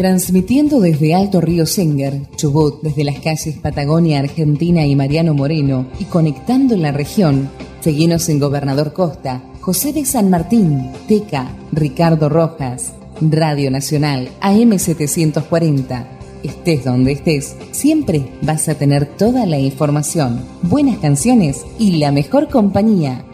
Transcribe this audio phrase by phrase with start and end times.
[0.00, 6.04] Transmitiendo desde Alto Río Senger, Chubut, desde las calles Patagonia, Argentina y Mariano Moreno, y
[6.04, 7.50] conectando la región,
[7.82, 16.06] seguimos en Gobernador Costa, José de San Martín, Teca, Ricardo Rojas, Radio Nacional, AM740.
[16.44, 22.48] Estés donde estés, siempre vas a tener toda la información, buenas canciones y la mejor
[22.48, 23.26] compañía.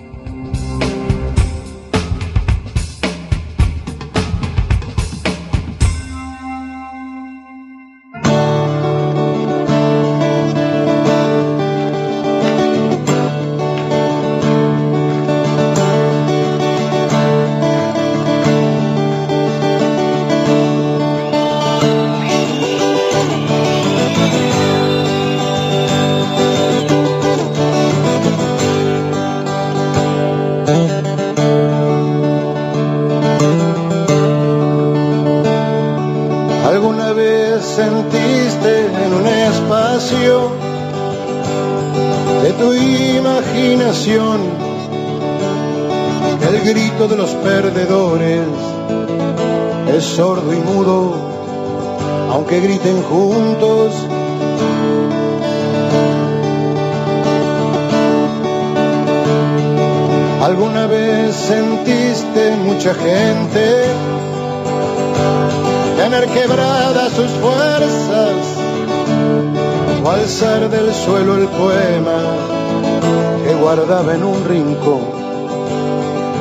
[74.15, 75.01] En un rincón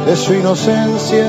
[0.06, 1.28] de su inocencia.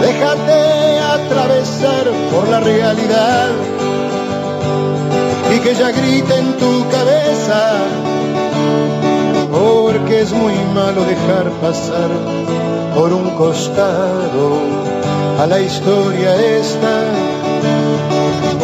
[0.00, 3.50] Déjate atravesar por la realidad
[5.54, 7.74] y que ella grite en tu cabeza,
[9.52, 12.10] porque es muy malo dejar pasar
[12.94, 14.60] por un costado
[15.40, 16.94] a la historia esta,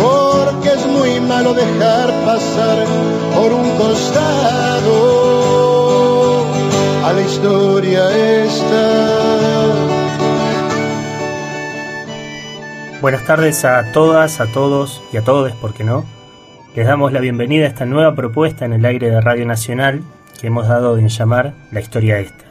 [0.01, 2.87] porque es muy malo dejar pasar
[3.35, 4.97] por un costado
[7.05, 8.01] a la historia
[8.45, 9.13] esta.
[13.01, 16.05] Buenas tardes a todas, a todos y a todos, ¿por qué no?
[16.77, 20.03] Les damos la bienvenida a esta nueva propuesta en el aire de Radio Nacional
[20.41, 22.45] que hemos dado en llamar La Historia Esta.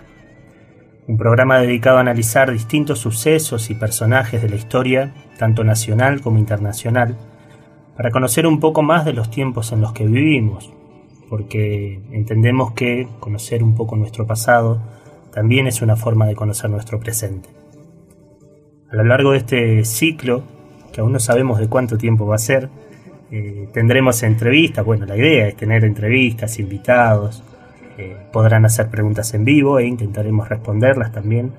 [1.08, 6.38] Un programa dedicado a analizar distintos sucesos y personajes de la historia, tanto nacional como
[6.38, 7.18] internacional,
[7.96, 10.72] para conocer un poco más de los tiempos en los que vivimos,
[11.30, 14.82] porque entendemos que conocer un poco nuestro pasado
[15.34, 17.50] también es una forma de conocer nuestro presente.
[18.92, 20.44] A lo largo de este ciclo,
[20.92, 22.70] que aún no sabemos de cuánto tiempo va a ser,
[23.32, 27.42] eh, tendremos entrevistas, bueno, la idea es tener entrevistas, invitados,
[27.98, 31.54] eh, podrán hacer preguntas en vivo e intentaremos responderlas también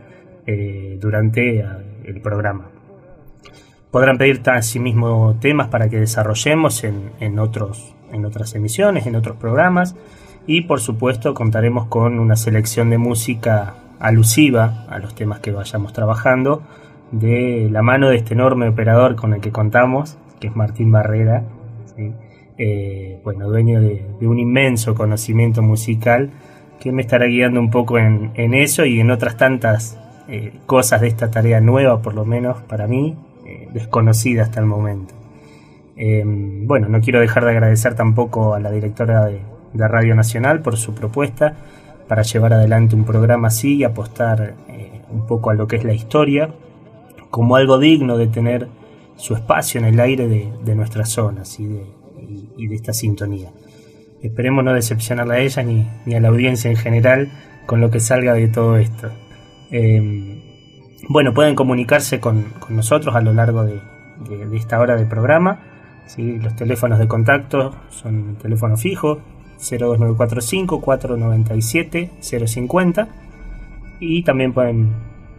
[0.46, 1.64] eh, durante
[2.04, 2.70] el programa.
[3.92, 9.36] Podrán pedir asimismo temas para que desarrollemos en, en otros en otras emisiones, en otros
[9.36, 9.96] programas.
[10.46, 15.92] Y por supuesto contaremos con una selección de música alusiva a los temas que vayamos
[15.92, 16.62] trabajando
[17.12, 21.44] de la mano de este enorme operador con el que contamos, que es Martín Barrera,
[22.58, 26.30] eh, bueno, dueño de, un inmenso conocimiento musical
[26.80, 29.98] que me estará guiando un poco en, eso y en otras tantas
[30.28, 33.16] eh, cosas de esta tarea nueva, por lo menos para mí,
[33.72, 35.14] desconocida hasta el momento.
[35.96, 39.40] Em, bueno, no quiero dejar de agradecer tampoco a la directora de,
[39.74, 41.56] Radio Nacional por su propuesta
[42.06, 45.84] para llevar adelante un programa así y apostar eh, un poco a lo que es
[45.84, 46.50] la historia
[47.30, 48.68] como algo digno de tener
[49.16, 53.50] su espacio en el aire de, nuestras zonas y de, esta sintonía.
[54.22, 57.32] Esperemos no decepcionarla a ella ni, a la audiencia en general
[57.64, 59.10] con lo que salga de todo esto.
[59.70, 60.31] Em,
[61.08, 63.80] bueno, pueden comunicarse con, nosotros a lo largo de,
[64.54, 65.58] esta hora de programa
[66.16, 69.20] los teléfonos de contacto son el teléfono fijo
[69.58, 73.08] 02945 497 050
[74.00, 74.92] y también pueden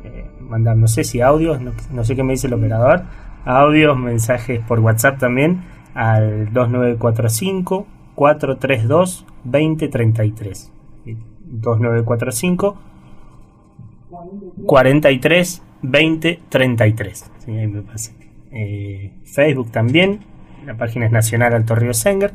[0.04, 3.04] eh, mandar, no sé si audios, no, sé qué me dice el operador,
[3.45, 5.63] audios, mensajes por WhatsApp también
[5.94, 7.86] al 2945
[8.16, 10.71] 432 2033
[11.45, 12.77] 2945
[14.65, 17.31] 43 20 33
[19.25, 20.19] Facebook también
[20.65, 22.33] la página es Nacional Alto Río Senger.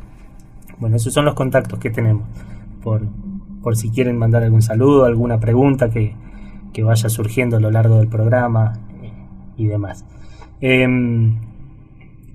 [0.79, 2.29] Bueno, esos son los contactos que tenemos.
[2.83, 3.03] Por,
[3.63, 6.15] por si quieren mandar algún saludo, alguna pregunta que,
[6.81, 9.11] vaya surgiendo a lo largo del programa eh,
[9.57, 10.05] y demás.
[10.61, 11.41] Em,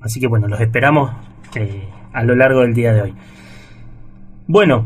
[0.02, 1.12] así que bueno, los esperamos
[1.56, 3.14] eh, a lo largo del día de hoy.
[4.48, 4.86] Bueno,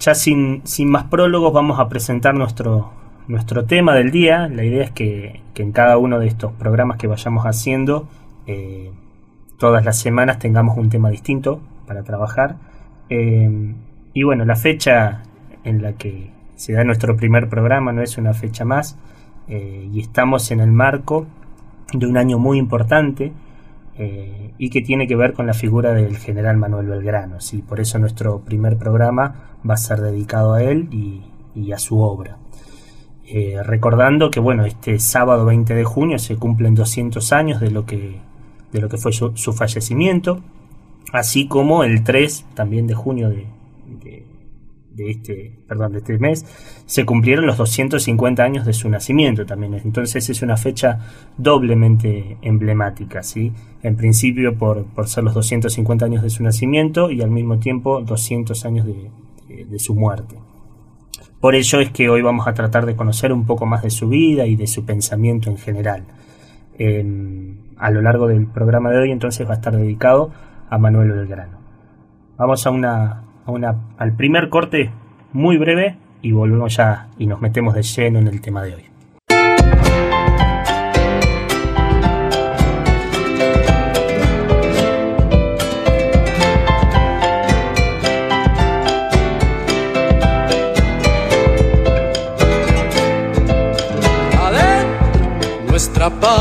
[0.00, 2.92] ya sin, sin más prólogos vamos a presentar nuestro,
[3.28, 4.48] nuestro tema del día.
[4.48, 8.08] La idea es que, en cada uno de estos programas que vayamos haciendo
[8.46, 8.92] eh,
[9.58, 12.56] todas las semanas tengamos un tema distinto para trabajar.
[13.10, 13.74] Eh,
[14.14, 15.22] y bueno, la fecha
[15.64, 18.98] en la que se da nuestro primer programa no es una fecha más
[19.48, 21.26] y estamos en el marco
[21.94, 23.32] de un año muy importante
[24.58, 27.40] y que tiene que ver con la figura del general Manuel Belgrano.
[27.40, 27.62] ¿sí?
[27.62, 30.88] Por eso nuestro primer programa va a ser dedicado a él
[31.54, 32.36] y a su obra.
[33.30, 37.84] Eh, recordando que bueno, este sábado 20 de junio se cumplen 200 años de lo
[37.84, 38.16] que,
[38.72, 40.40] de lo que fue su, fallecimiento,
[41.12, 43.46] así como el 3 también de junio de,
[44.94, 46.46] de, este, perdón, de este mes
[46.86, 49.74] se cumplieron los 250 años de su nacimiento también.
[49.74, 50.98] Entonces es una fecha
[51.36, 53.52] doblemente emblemática, ¿sí?
[53.82, 58.00] En principio por, por ser los 250 años de su nacimiento y al mismo tiempo
[58.00, 60.47] 200 años de su muerte.
[61.40, 64.08] Por ello es que hoy vamos a tratar de conocer un poco más de su
[64.08, 66.02] vida y de su pensamiento en general.
[66.78, 70.30] Em, a lo largo del programa de hoy entonces va a estar dedicado
[70.68, 71.58] a Manuel Belgrano.
[72.36, 74.90] Vamos a una, a una, al primer corte
[75.32, 78.84] muy breve y volvemos ya y nos metemos de lleno en el tema de hoy.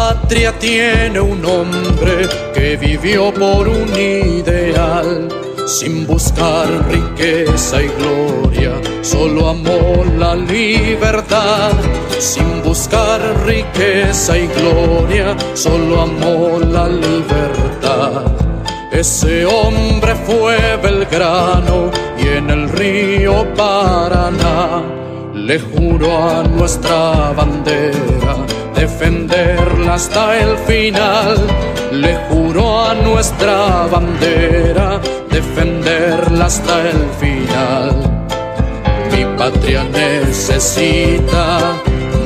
[0.08, 5.28] Patria tiene un hombre que vivió por un ideal,
[5.66, 8.72] sin buscar riqueza y gloria,
[9.02, 11.74] solo amó la libertad.
[12.20, 18.32] Sin buscar riqueza y gloria, solo amó la libertad.
[18.92, 24.97] Ese hombre fue Belgrano y en el río Paraná
[25.46, 28.36] le juró a nuestra bandera
[28.76, 31.38] defenderla hasta el final.
[31.92, 35.00] Le juró a nuestra bandera
[35.30, 37.96] defenderla hasta el final.
[39.12, 41.74] Mi patria necesita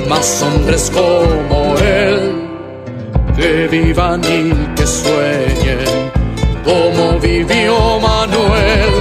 [0.09, 2.19] más hombres como él,
[3.35, 6.11] que vivan y que sueñen
[6.63, 8.91] como vivió Manuel,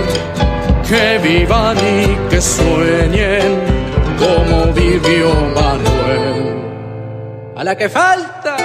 [0.88, 3.69] que vivan y que sueñen
[4.20, 6.60] como vivió Manuel
[7.56, 8.56] a la que falta.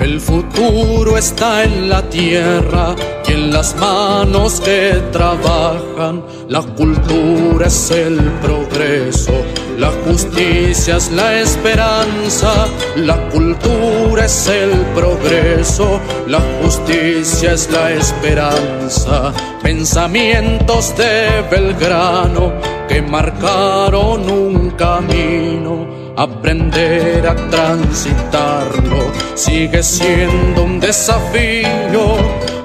[0.00, 2.94] El futuro está en la tierra
[3.34, 6.24] en las manos que trabajan.
[6.48, 9.32] La cultura es el progreso
[9.78, 19.32] la justicia es la esperanza, la cultura es el progreso, la justicia es la esperanza.
[19.62, 22.52] Pensamientos de Belgrano
[22.88, 25.92] que marcaron un camino.
[26.16, 32.16] Aprender a transitarlo sigue siendo un desafío.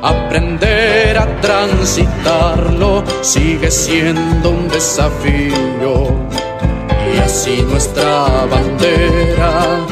[0.02, 6.08] Aprender a transitarlo sigue siendo un desafío.
[7.14, 9.86] Y así nuestra bandera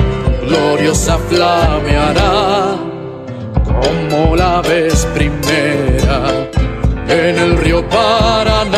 [0.46, 2.75] gloriosa flameará
[3.65, 6.48] como la vez primera
[7.10, 8.76] en el río Paraná,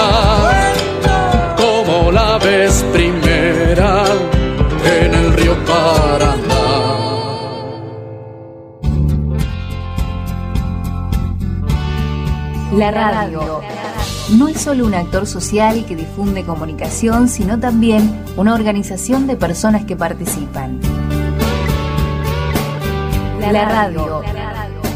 [12.91, 13.61] La radio
[14.35, 19.85] no es solo un actor social que difunde comunicación, sino también una organización de personas
[19.85, 20.79] que participan.
[23.39, 24.23] La radio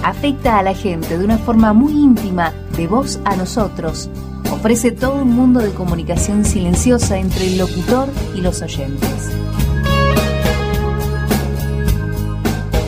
[0.03, 4.09] afecta a la gente de una forma muy íntima, de voz a nosotros.
[4.51, 9.29] Ofrece todo un mundo de comunicación silenciosa entre el locutor y los oyentes.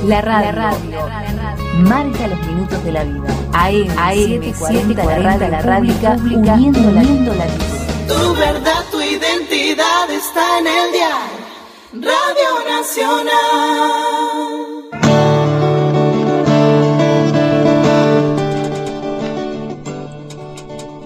[0.08, 0.52] La radio,
[1.76, 3.28] marca los minutos de la vida.
[3.54, 7.66] AM, AM 740, la radio pública, uniendo la, uniendo la vida.
[8.08, 11.46] Tu verdad, tu identidad está en el diario
[11.94, 13.36] Radio Nacional.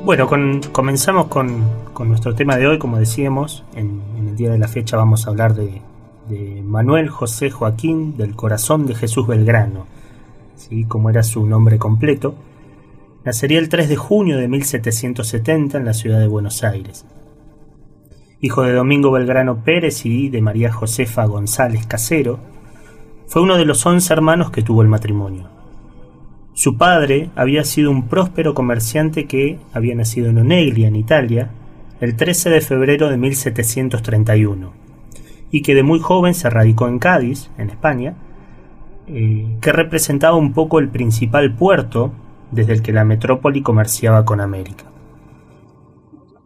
[0.04, 4.50] Bueno, con, comenzamos con, con, nuestro tema de hoy, como decíamos, en, en, el día
[4.50, 5.84] de la fecha vamos a hablar de,
[6.28, 9.86] de Manuel José Joaquín del Corazón de Jesús Belgrano
[10.88, 12.36] como era su nombre completo,
[13.26, 17.06] nacería el 3 de junio de 1770 en la ciudad de Buenos Aires.
[18.42, 22.40] Hijo de Domingo Belgrano Pérez y de María Josefa González Casero,
[23.28, 25.50] Fue uno de los once hermanos que tuvo el matrimonio.
[26.54, 31.52] Su padre había sido un próspero comerciante que había nacido en Oneglia, en Italia,
[32.02, 34.74] el 13 de febrero de 1731,
[35.52, 38.16] y que de muy joven se radicó en Cádiz, en España,
[39.12, 42.12] eh, que representaba un poco el principal puerto
[42.52, 44.86] desde el que la metrópoli comerciaba con América.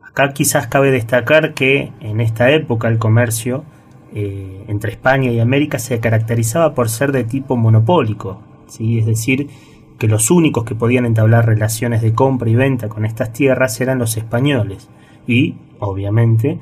[0.01, 3.65] Acá quizás cabe destacar que en esta época el comercio
[4.13, 8.99] eh, entre España y América se caracterizaba por ser de tipo monopólico, ¿sí?
[8.99, 9.49] es decir,
[9.97, 13.99] que los únicos que podían entablar relaciones de compra y venta con estas tierras eran
[13.99, 14.87] los españoles
[15.27, 16.59] y, obviamente,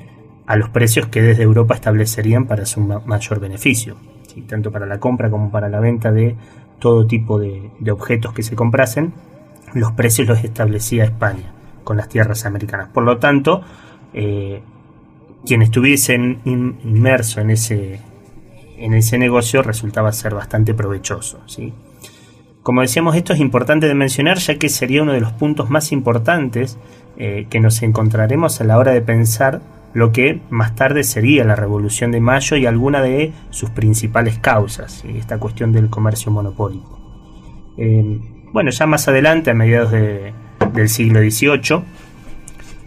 [0.48, 3.98] a los precios que desde Europa establecerían para su mayor beneficio,
[4.48, 6.36] tanto para la compra como para la venta de
[6.80, 9.14] todo tipo de, objetos que se comprasen,
[9.74, 12.90] los precios los establecía España con las tierras americanas.
[12.90, 13.62] Por lo tanto,
[14.14, 14.62] eh,
[15.46, 18.00] quien estuviese inmerso en ese,
[18.78, 21.40] en ese negocio resultaba ser bastante provechoso.
[21.46, 21.74] ¿sí?
[22.64, 25.92] Como decíamos, esto es importante de mencionar ya que sería uno de los puntos más
[25.92, 26.78] importantes
[27.18, 29.62] eh, que nos encontraremos a la hora de pensar
[29.93, 35.03] lo que más tarde sería la Revolución de Mayo y alguna de sus principales causas,
[35.05, 37.00] esta cuestión del comercio monopólico.
[37.77, 38.19] Eh,
[38.53, 41.83] bueno, ya más adelante, a mediados del siglo XVIII,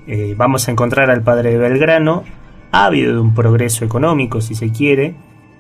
[0.07, 2.25] eh, vamos a encontrar al padre de Belgrano
[2.71, 5.15] habido de un progreso económico, si se quiere,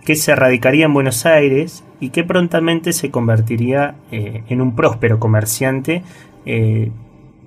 [0.05, 5.19] que se radicaría en Buenos Aires y que prontamente se convertiría eh, en un próspero
[5.19, 6.03] comerciante
[6.45, 6.91] eh,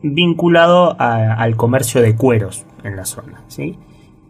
[0.01, 3.77] vinculado al comercio de cueros en la zona, ¿sí?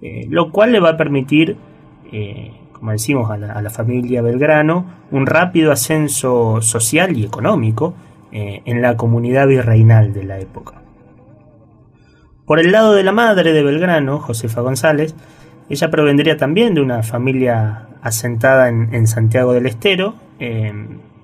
[0.01, 1.57] Eh, lo cual le va a permitir,
[2.71, 7.95] como decimos, a la, familia Belgrano un rápido ascenso social y económico
[8.31, 10.81] en la comunidad virreinal de la época.
[12.45, 15.13] Por el lado de la madre de Belgrano, Josefa González,
[15.69, 20.71] ella provendría también de una familia asentada en, Santiago del Estero eh,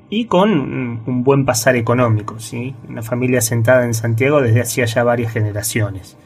[0.10, 2.76] y con un, buen pasar económico, ¿sí?
[2.90, 6.18] una familia asentada en Santiago desde hacía ya varias generaciones.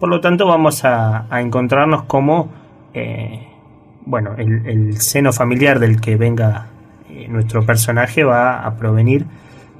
[0.00, 2.48] Por lo tanto, vamos a, encontrarnos como
[2.94, 3.46] eh,
[4.06, 6.66] bueno, el, seno familiar del que venga
[7.08, 9.26] eh, nuestro personaje va a provenir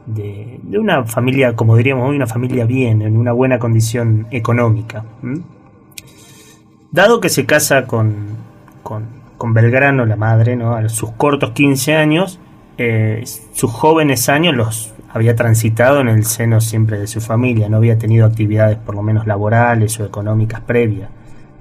[0.07, 5.05] de, una familia, como diríamos hoy, una familia bien, en una buena condición económica.
[6.91, 8.37] Dado que se casa con,
[8.83, 10.75] con, Belgrano, la madre, ¿no?
[10.75, 12.39] a sus cortos 15 años,
[12.77, 17.79] eh, sus jóvenes años los había transitado en el seno siempre de su familia, no
[17.79, 21.11] había tenido actividades por lo menos laborales o económicas previas,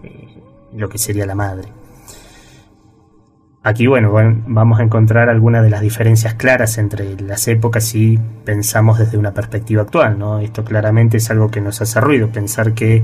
[0.04, 0.28] eh,
[0.74, 1.70] lo que sería la madre.
[3.62, 4.14] Aquí, bueno,
[4.48, 9.34] vamos a encontrar algunas de las diferencias claras entre las épocas si pensamos desde una
[9.34, 10.40] perspectiva actual, ¿no?
[10.40, 13.04] Esto claramente es algo que nos hace ruido, pensar que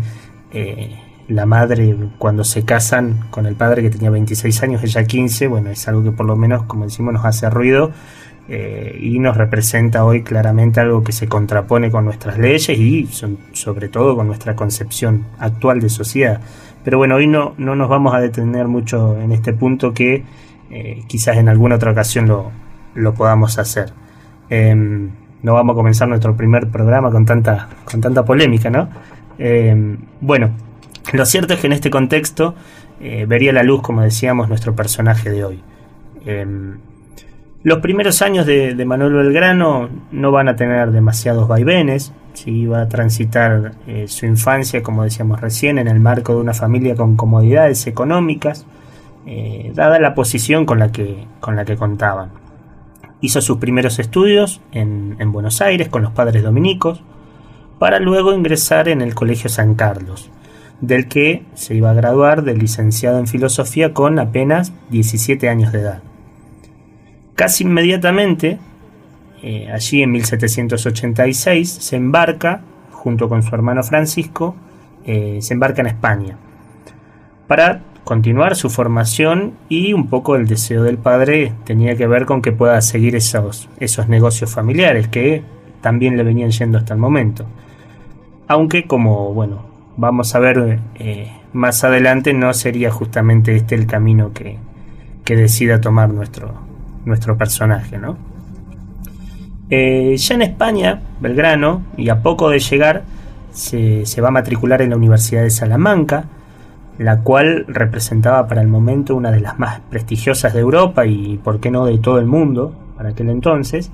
[0.53, 0.95] eh,
[1.27, 5.71] la madre cuando se casan con el padre que tenía 26 años, ella 15, bueno,
[5.71, 7.91] es algo que por lo menos, como decimos, nos hace ruido
[8.47, 13.07] eh, y nos representa hoy claramente algo que se contrapone con nuestras leyes y
[13.53, 16.41] sobre todo con nuestra concepción actual de sociedad.
[16.83, 20.23] Pero bueno, hoy no, no nos vamos a detener mucho en este punto que
[20.69, 23.91] eh, quizás en alguna otra ocasión lo, podamos hacer.
[24.51, 25.09] Em,
[25.41, 28.89] no vamos a comenzar nuestro primer programa con tanta, con tanta polémica, ¿no?
[29.39, 30.51] Em, bueno,
[31.13, 32.53] lo cierto es que en este contexto
[33.01, 35.63] eh, vería la luz, como decíamos, nuestro personaje de hoy.
[37.65, 42.67] Los primeros años de, Manuel Belgrano no van a tener demasiados vaivenes, ¿sí?
[42.67, 46.95] va a transitar eh, su infancia, como decíamos recién, en el marco de una familia
[46.95, 48.67] con comodidades económicas,
[49.25, 52.29] eh, dada la posición con la que, con la que contaban.
[53.19, 57.01] Hizo sus primeros estudios en Buenos Aires con los padres dominicos,
[57.79, 60.29] para luego ingresar en el Colegio San Carlos,
[60.81, 65.79] del que se iba a graduar de licenciado en filosofía con apenas 17 años de
[65.79, 66.03] edad.
[67.35, 68.59] Casi inmediatamente,
[69.43, 72.61] eh, allí en 1786, se embarca,
[72.91, 74.55] junto con su hermano Francisco,
[75.05, 76.37] eh, se embarca en España,
[77.47, 82.41] para continuar su formación y un poco el deseo del padre tenía que ver con
[82.41, 85.43] que pueda seguir esos, esos negocios familiares que
[85.81, 87.45] también le venían yendo hasta el momento.
[88.47, 89.65] Aunque como, bueno,
[89.97, 94.57] vamos a ver eh, más adelante, no sería justamente este el camino que,
[95.23, 96.53] que decida tomar nuestro,
[97.05, 98.17] nuestro personaje, ¿no?
[99.69, 103.03] Eh, ya en España, Belgrano, y a poco de llegar,
[103.51, 106.25] se, va a matricular en la Universidad de Salamanca,
[106.97, 111.59] la cual representaba para el momento una de las más prestigiosas de Europa y, por
[111.59, 113.91] qué no, de todo el mundo para aquel entonces.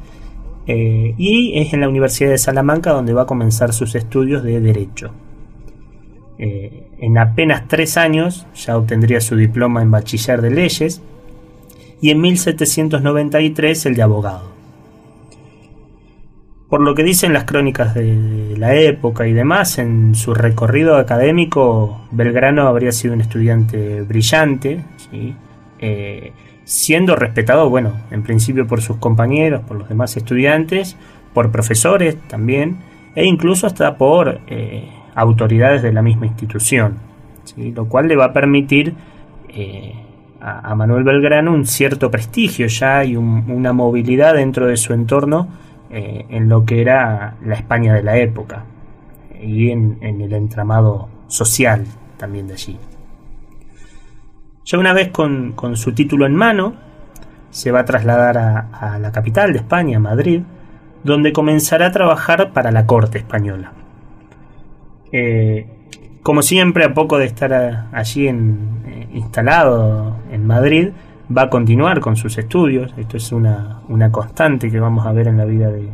[0.68, 4.60] Eh, y es en la Universidad de Salamanca donde va a comenzar sus estudios de
[4.60, 5.12] Derecho.
[6.38, 11.01] Eh, en apenas tres años ya obtendría su diploma en bachiller de leyes
[12.01, 14.51] y en 1793 el de abogado.
[16.70, 22.01] Por lo que dicen las crónicas de la época y demás, en su recorrido académico,
[22.12, 24.84] Belgrano habría sido un estudiante brillante,
[25.79, 26.31] eh,
[26.63, 30.96] siendo respetado, bueno, en principio por sus compañeros, por los demás estudiantes,
[31.34, 32.77] por profesores también,
[33.15, 37.00] e incluso hasta por eh, autoridades de la misma institución,
[37.58, 38.93] lo cual le va a permitir
[39.50, 39.93] eh,
[40.41, 45.48] a, Manuel Belgrano un cierto prestigio ya y una movilidad dentro de su entorno
[45.89, 48.65] eh, en lo que era la España de la época
[49.41, 51.86] y en, el entramado social
[52.17, 52.77] también de allí.
[54.65, 56.75] Ya una vez con, su título en mano,
[57.50, 60.43] se va a trasladar a, la capital de España, Madrid,
[61.03, 63.74] donde comenzará a trabajar para la corte española.
[65.12, 65.80] Eh,
[66.23, 70.89] como siempre, a poco de estar allí eh, instalado en Madrid,
[71.35, 72.93] va a continuar con sus estudios.
[72.97, 75.89] Esto es una, constante que vamos a ver en la vida de,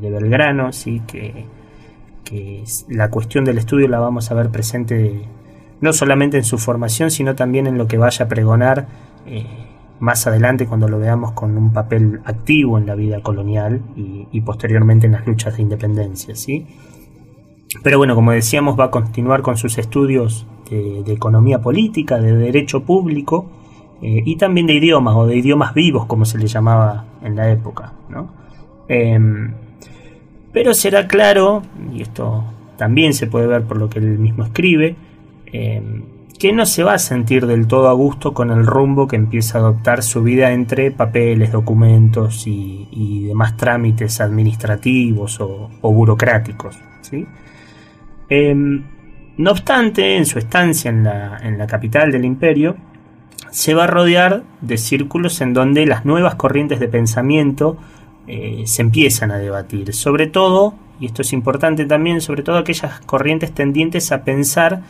[0.00, 1.02] Belgrano, ¿sí?
[1.06, 1.46] que,
[2.88, 5.22] la cuestión del estudio la vamos a ver presente
[5.80, 8.86] no solamente en su formación, sino también en lo que vaya a pregonar
[9.24, 9.46] eh,
[9.98, 14.40] más adelante cuando lo veamos con un papel activo en la vida colonial y, y
[14.42, 16.36] posteriormente en las luchas de independencia.
[16.36, 16.66] ¿sí?
[17.82, 22.82] Pero bueno, como decíamos, va a continuar con sus estudios de, economía política, de derecho
[22.82, 23.46] público
[24.02, 27.50] eh, y también de idiomas o de idiomas vivos, como se le llamaba en la
[27.50, 27.92] época.
[28.88, 29.52] Em,
[30.52, 32.44] pero será claro, y esto
[32.76, 34.96] también se puede ver por lo que él mismo escribe,
[35.46, 36.04] em,
[36.38, 39.58] que no se va a sentir del todo a gusto con el rumbo que empieza
[39.58, 46.78] a adoptar su vida entre papeles, documentos y, demás trámites administrativos o, o burocráticos.
[47.02, 47.26] ¿sí?
[48.28, 48.84] Em,
[49.36, 51.04] no obstante, en su estancia en
[51.58, 52.76] la, capital del imperio,
[53.50, 57.78] se va a rodear de círculos en donde las nuevas corrientes de pensamiento
[58.26, 59.94] eh, se empiezan a debatir.
[59.94, 64.82] Sobre todo, y esto es importante también, sobre todo aquellas corrientes tendientes a pensar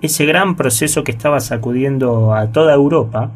[0.00, 3.32] ese gran proceso que estaba sacudiendo a toda Europa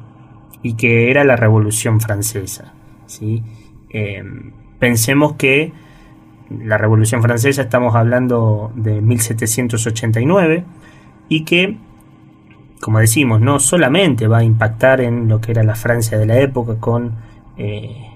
[0.62, 2.72] y que era la Revolución Francesa.
[3.06, 3.42] ¿sí?
[3.90, 5.72] Em, pensemos que
[6.50, 10.64] la Revolución Francesa estamos hablando de 1789
[11.28, 11.76] y que,
[12.80, 16.40] como decimos, no solamente va a impactar en lo que era la Francia de la
[16.40, 17.14] época con,
[17.56, 18.08] eh,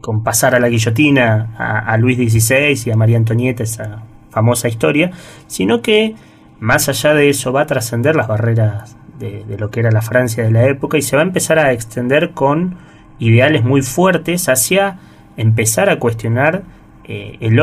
[0.00, 5.10] con pasar a la guillotina a, Luis XVI y a María Antonieta, esa famosa historia,
[5.48, 6.14] sino que
[6.60, 10.02] más allá de eso va a trascender las barreras de, de lo que era la
[10.02, 12.76] Francia de la época y se va a empezar a extender con
[13.18, 14.98] ideales muy fuertes hacia
[15.36, 16.62] empezar a cuestionar
[17.10, 17.58] eh, el,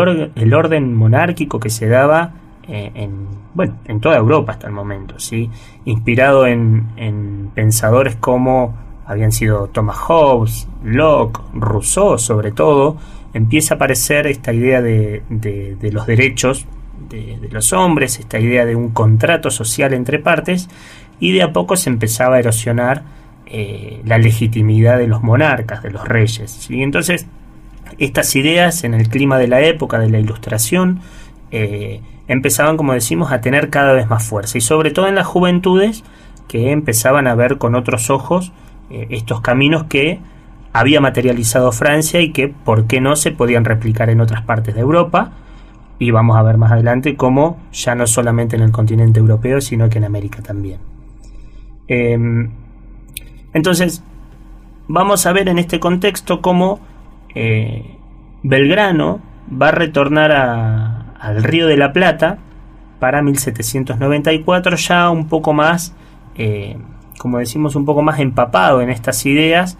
[0.55, 2.31] orden monárquico que se daba
[2.67, 5.51] eh, en, bueno, en toda Europa hasta el momento, ¿sí?
[5.85, 12.97] inspirado en, pensadores como habían sido Thomas Hobbes, Locke, Rousseau sobre todo,
[13.35, 15.21] empieza a aparecer esta idea de,
[15.91, 16.65] los derechos
[17.07, 20.69] de, los hombres, esta idea de un contrato social entre partes,
[21.19, 23.03] y de a poco se empezaba a erosionar
[23.45, 26.67] eh, la legitimidad de los monarcas, de los reyes.
[26.71, 27.27] Entonces,
[27.97, 31.01] estas ideas en el clima de la época, de la ilustración,
[31.51, 35.27] eh, empezaban, como decimos, a tener cada vez más fuerza y sobre todo en las
[35.27, 36.03] juventudes
[36.47, 38.51] que empezaban a ver con otros ojos
[38.89, 40.19] eh, estos caminos que
[40.73, 44.81] había materializado Francia y que, ¿por qué no?, se podían replicar en otras partes de
[44.81, 45.31] Europa
[45.99, 49.89] y vamos a ver más adelante cómo ya no solamente en el continente europeo, sino
[49.89, 50.79] que en América también.
[51.87, 52.51] Em,
[53.53, 54.03] entonces,
[54.87, 56.79] vamos a ver en este contexto cómo
[57.35, 57.97] eh,
[58.43, 59.19] Belgrano
[59.49, 62.37] va a retornar al Río de la Plata
[62.99, 65.93] para 1794 ya un poco más,
[66.35, 66.77] eh,
[67.19, 69.77] como decimos, un poco más empapado en estas ideas,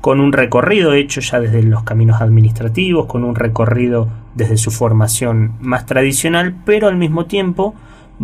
[0.00, 5.52] con un recorrido hecho ya desde los caminos administrativos, con un recorrido desde su formación
[5.60, 7.74] más tradicional, pero al mismo tiempo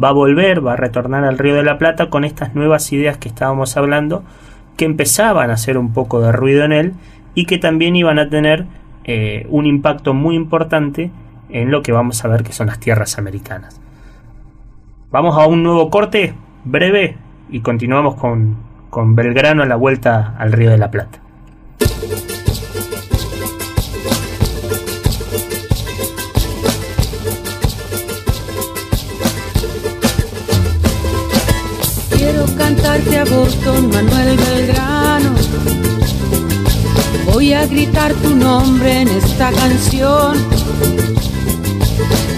[0.02, 3.16] va a volver, va a retornar al Río de la Plata con estas nuevas ideas
[3.16, 4.22] que estábamos hablando,
[4.76, 6.94] que empezaban a hacer un poco de ruido en él
[7.34, 8.66] y que también iban a tener
[9.04, 11.10] eh, un impacto muy importante
[11.48, 13.80] en lo que vamos a ver que son las tierras americanas.
[15.10, 17.16] Vamos a un nuevo corte breve
[17.50, 18.56] y continuamos con,
[18.90, 21.18] con Belgrano a la vuelta al Río de la Plata.
[32.16, 35.81] Quiero cantarte a Boston, Manuel Belgrano
[37.32, 40.36] Voy a gritar tu nombre en esta canción.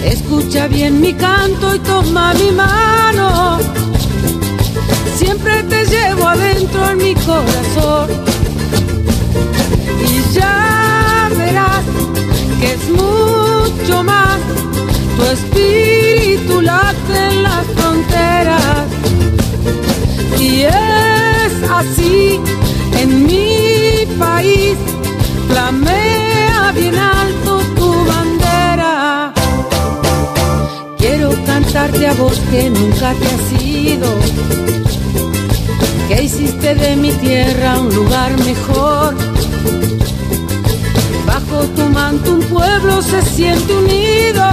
[0.05, 3.59] Escucha bien mi canto y toma mi mano.
[5.17, 8.09] Siempre te llevo adentro en mi corazón.
[10.07, 11.83] Y ya verás
[12.61, 14.39] que es mucho más.
[15.17, 18.87] Tu espíritu late en las fronteras.
[20.39, 22.39] Y es así
[22.97, 23.64] en mí
[24.35, 24.77] país,
[25.47, 29.33] flamea bien alto tu bandera.
[30.97, 34.09] Quiero cantarte a vos que nunca te has ido,
[36.07, 39.15] que hiciste de mi tierra un lugar mejor.
[41.31, 44.45] Bajo tu manto un pueblo se siente unido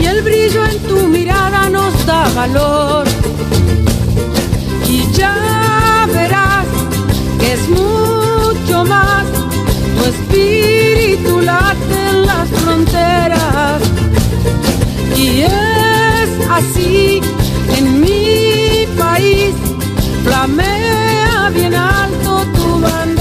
[0.00, 3.04] y el brillo en tu mirada nos da valor.
[4.88, 5.51] Y ya
[10.12, 13.80] espíritu late en las fronteras.
[15.16, 17.20] Y es así
[17.76, 19.54] en mi país,
[20.24, 23.11] flamea bien alto tu bandera.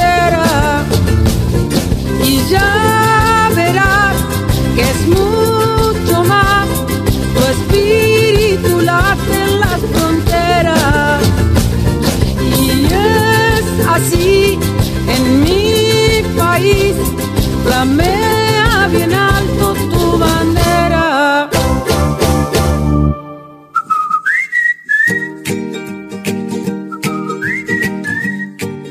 [17.82, 21.50] Flamea alto tu bandera.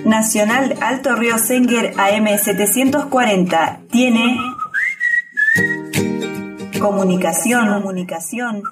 [0.05, 4.37] Nacional Alto Río Senger AM 740 tiene
[6.81, 8.65] comunicación, comunicación.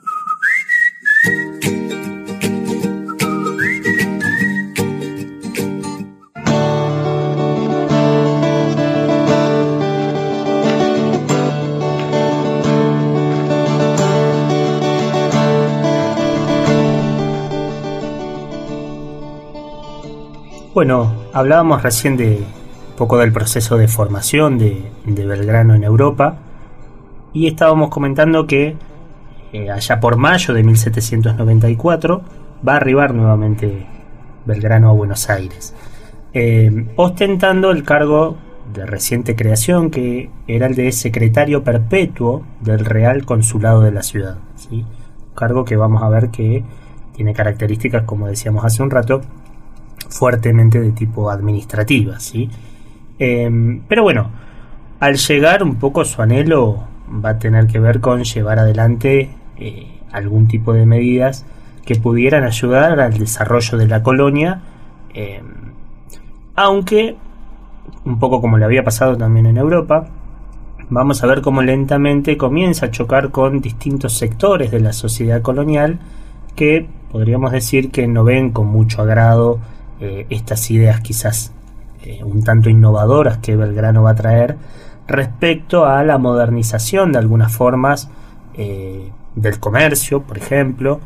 [20.79, 26.37] Bueno, hablábamos recién de un poco del proceso de formación de, Belgrano en Europa
[27.33, 28.77] y estábamos comentando que
[29.53, 32.23] eh, allá por mayo de 1794
[32.67, 33.89] va a arribar nuevamente
[34.47, 35.75] Belgrano a Buenos Aires,
[36.33, 38.37] eh, ostentando el cargo
[38.73, 44.39] de reciente creación que era el de secretario perpetuo del Real Consulado de la ciudad.
[44.55, 44.85] ¿sí?
[45.35, 46.63] Cargo que vamos a ver que
[47.17, 49.23] tiene características, como decíamos hace un rato,
[50.09, 52.19] fuertemente de tipo administrativa.
[52.21, 52.49] ¿sí?
[53.19, 54.31] Eh, pero bueno,
[55.01, 56.85] al llegar un poco su anhelo
[57.25, 61.45] va a tener que ver con llevar adelante eh, algún tipo de medidas
[61.85, 64.61] que pudieran ayudar al desarrollo de la colonia,
[65.15, 65.41] eh,
[66.55, 67.17] aunque
[68.05, 70.09] un poco como le había pasado también en Europa,
[70.91, 75.99] vamos a ver cómo lentamente comienza a chocar con distintos sectores de la sociedad colonial
[76.57, 79.61] que podríamos decir que no ven con mucho agrado
[80.01, 81.53] eh, estas ideas quizás
[82.05, 84.57] eh, un tanto innovadoras que Belgrano va a traer
[85.07, 88.09] respecto a la modernización de algunas formas
[88.55, 91.01] eh, del comercio, por ejemplo,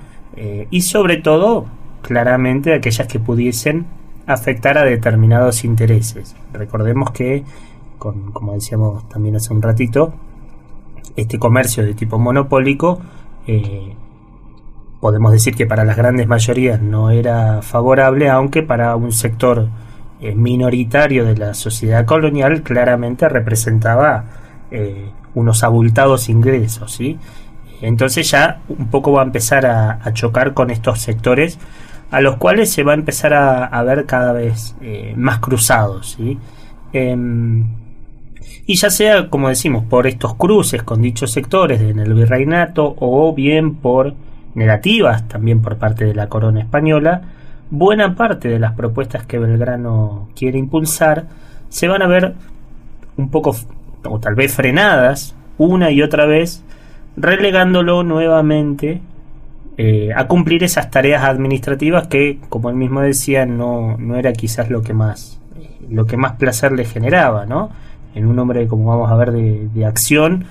[0.70, 1.66] y sobre todo,
[2.00, 3.85] claramente, aquellas que pudiesen
[4.26, 6.35] afectar a determinados intereses.
[6.55, 7.44] Recordemos que,
[7.98, 10.14] como decíamos también hace un ratito,
[11.16, 13.02] este comercio de tipo monopólico,
[15.02, 19.66] podemos decir que para las grandes mayorías no era favorable, aunque para un sector
[20.20, 24.26] eh, minoritario de la sociedad colonial claramente representaba
[24.70, 27.18] eh, unos abultados ingresos, ¿sí?
[27.80, 31.58] Entonces ya un poco va a empezar a, chocar con estos sectores
[32.12, 36.12] a los cuales se va a empezar a, a ver cada vez eh, más cruzados,
[36.12, 36.38] ¿sí?
[36.92, 37.66] Em,
[38.68, 43.34] y ya sea, como decimos, por estos cruces con dichos sectores en el virreinato o
[43.34, 44.14] bien por
[44.54, 47.22] negativas también por parte de la corona española,
[47.70, 51.26] buena parte de las propuestas que Belgrano quiere impulsar
[51.68, 52.34] se van a ver
[53.16, 53.56] un poco
[54.04, 56.64] o tal vez frenadas una y otra vez,
[57.16, 59.00] relegándolo nuevamente
[59.78, 64.70] eh, a cumplir esas tareas administrativas que, como él mismo decía, no, no era quizás
[64.70, 65.38] lo que más
[65.88, 67.70] lo que más placer le generaba, ¿no?
[68.14, 70.44] En un hombre, como vamos a ver, de, de acción,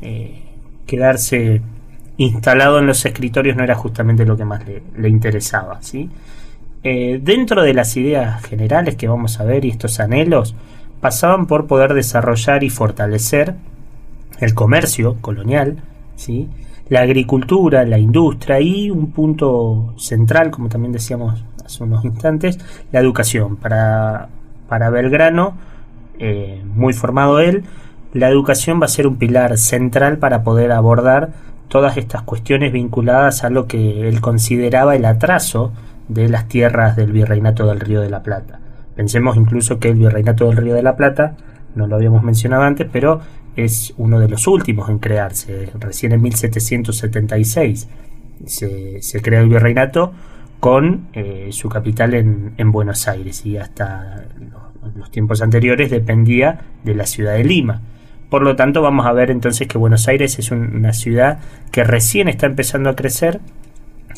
[0.00, 0.42] eh,
[0.86, 1.60] quedarse
[2.18, 6.10] instalado en los escritorios no era justamente lo que más le, interesaba, ¿sí?
[6.82, 10.54] Eh, dentro de las ideas generales que vamos a ver y estos anhelos
[11.00, 13.54] pasaban por poder desarrollar y fortalecer
[14.40, 15.78] el comercio colonial,
[16.14, 16.48] ¿sí?
[16.88, 22.58] la agricultura, la industria y un punto central, como también decíamos hace unos instantes,
[22.92, 23.56] la educación.
[23.56, 24.28] Para,
[24.68, 25.56] para Belgrano,
[26.18, 27.64] eh, muy formado él,
[28.12, 31.32] la educación va a ser un pilar central para poder abordar
[31.68, 35.72] todas estas cuestiones vinculadas a lo que él consideraba el atraso
[36.08, 38.60] de las tierras del Virreinato del Río de la Plata.
[38.94, 41.36] Pensemos incluso que el Virreinato del Río de la Plata,
[41.74, 43.20] no lo habíamos mencionado antes, pero
[43.56, 45.70] es uno de los últimos en crearse.
[45.78, 47.88] Recién en 1776
[48.46, 50.12] se, se crea el Virreinato
[50.60, 56.60] con eh, su capital en, en, Buenos Aires y hasta los, los, tiempos anteriores dependía
[56.82, 57.82] de la ciudad de Lima.
[58.30, 61.38] Por lo tanto vamos a ver entonces que Buenos Aires es una ciudad
[61.70, 63.40] que recién está empezando a crecer,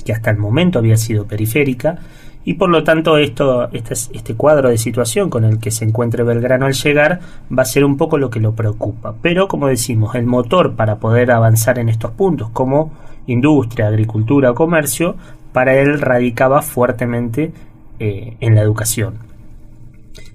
[0.05, 1.99] que hasta el momento había sido periférica,
[2.45, 6.25] y por lo tanto esto, este, este cuadro de situación con el que se encuentre
[6.25, 7.21] Belgrano al llegar
[7.57, 9.17] va a ser un poco lo que lo preocupa.
[9.21, 12.93] Pero como decimos, el motor para poder avanzar en estos puntos como
[13.27, 15.17] industria, agricultura o comercio,
[15.53, 17.53] para él radicaba fuertemente
[17.99, 19.17] eh, en la educación.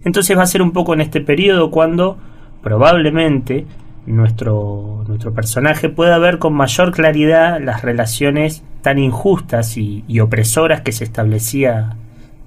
[0.03, 2.17] Entonces va a ser un poco en este periodo cuando
[2.63, 3.65] probablemente
[4.06, 10.91] nuestro, nuestro personaje pueda ver con mayor claridad las relaciones tan injustas y, opresoras que
[10.91, 11.95] se establecía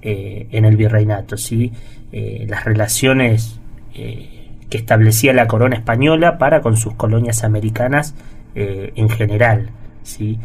[0.01, 1.71] eh, en el virreinato, ¿sí?
[2.11, 3.59] Eh, las relaciones
[3.95, 8.15] eh, que establecía la corona española para con sus colonias americanas
[8.55, 9.69] en general.
[10.01, 10.39] ¿sí?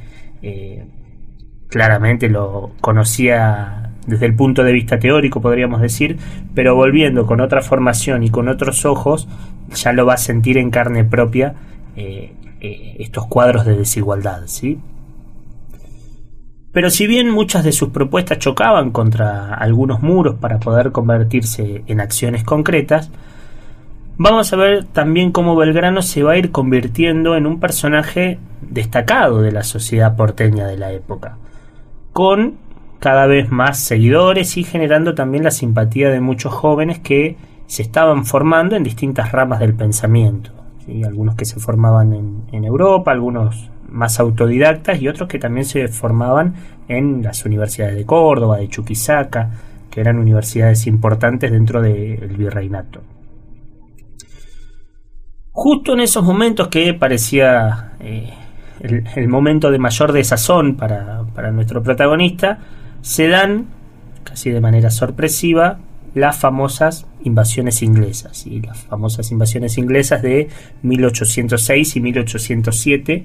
[1.69, 6.19] claramente lo conocía desde el punto de vista teórico, podríamos decir,
[6.55, 9.29] pero volviendo con otra formación y con otros ojos,
[9.75, 11.55] ya lo va a sentir en carne propia
[12.61, 14.43] estos cuadros de desigualdad.
[14.47, 14.79] ¿sí?
[16.73, 22.01] Pero si bien muchas de sus propuestas chocaban contra algunos muros para poder convertirse en
[22.01, 23.11] acciones concretas,
[24.17, 29.43] vamos a ver también cómo Belgrano se va a ir convirtiendo en un personaje destacado
[29.43, 31.37] de la sociedad porteña de la época,
[32.15, 32.55] con
[33.01, 37.37] cada vez más seguidores y generando también la simpatía de muchos jóvenes que
[37.73, 40.51] se estaban formando en distintas ramas del pensamiento.
[41.07, 45.89] Algunos que se formaban en, en Europa, algunos más autodidactas y otros que también se
[45.89, 46.53] formaban
[46.87, 49.53] en las universidades de Córdoba, de Chuquisaca,
[49.91, 53.01] que eran universidades importantes dentro del virreinato.
[55.53, 58.35] Justo en esos momentos que parecía eh,
[58.81, 62.59] el, momento de mayor desazón para, para nuestro protagonista,
[63.01, 63.69] se dan,
[64.25, 65.79] casi de manera sorpresiva,
[66.15, 70.49] las famosas invasiones inglesas, y las famosas invasiones inglesas de
[70.83, 73.25] 1806 y 1807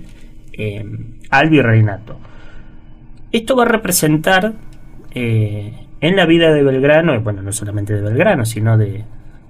[0.54, 0.86] eh,
[1.30, 2.18] al virreinato.
[3.32, 4.54] Esto va a representar
[5.14, 9.04] eh, en la vida de Belgrano, bueno, no solamente de Belgrano, sino de,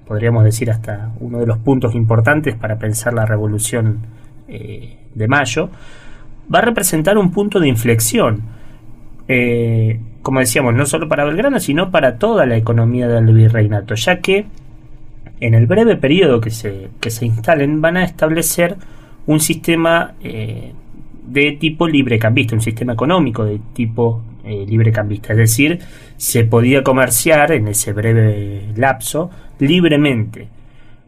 [0.06, 4.00] podríamos decir, hasta uno de los puntos importantes para pensar la revolución
[4.48, 5.70] eh, de mayo,
[6.52, 8.42] va a representar un punto de inflexión.
[10.28, 14.44] Como decíamos, no solo para Belgrano, sino para toda la economía del virreinato, ya que
[15.40, 18.76] en el breve periodo que se, que se instalen van a establecer
[19.24, 25.32] un sistema de tipo librecambista, un sistema económico de tipo eh, librecambista.
[25.32, 25.78] Es decir,
[26.18, 30.48] se podía comerciar en ese breve lapso libremente.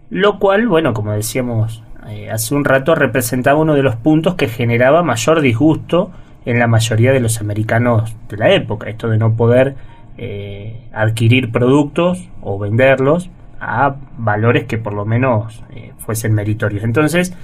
[0.09, 4.49] Lo cual, bueno, como decíamos eh, hace un rato, representaba uno de los puntos que
[4.49, 6.11] generaba mayor disgusto
[6.45, 8.89] en la mayoría de los americanos de la época.
[8.89, 9.77] Esto de no poder
[10.19, 15.63] eh, adquirir productos o venderlos a valores que por lo menos
[15.99, 16.83] fuesen meritorios.
[16.83, 17.35] Entonces,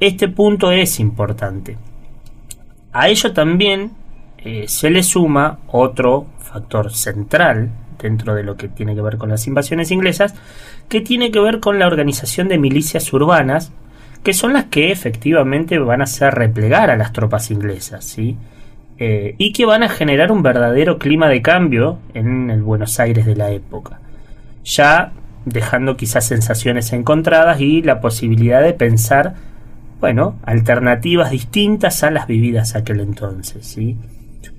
[0.00, 1.76] este punto es importante.
[2.92, 3.92] A ello también
[4.38, 9.30] eh, se le suma otro factor central dentro de lo que tiene que ver con
[9.30, 10.34] las invasiones inglesas,
[10.88, 13.72] que tiene que ver con la organización de milicias urbanas,
[14.22, 18.36] que son las que efectivamente van a hacer replegar a las tropas inglesas, ¿sí?
[18.98, 23.26] Eh, y que van a generar un verdadero clima de cambio en el Buenos Aires
[23.26, 24.00] de la época,
[24.64, 25.12] ya
[25.44, 29.34] dejando quizás sensaciones encontradas y la posibilidad de pensar
[30.02, 33.96] bueno, alternativas distintas a las vividas aquel entonces, ¿sí?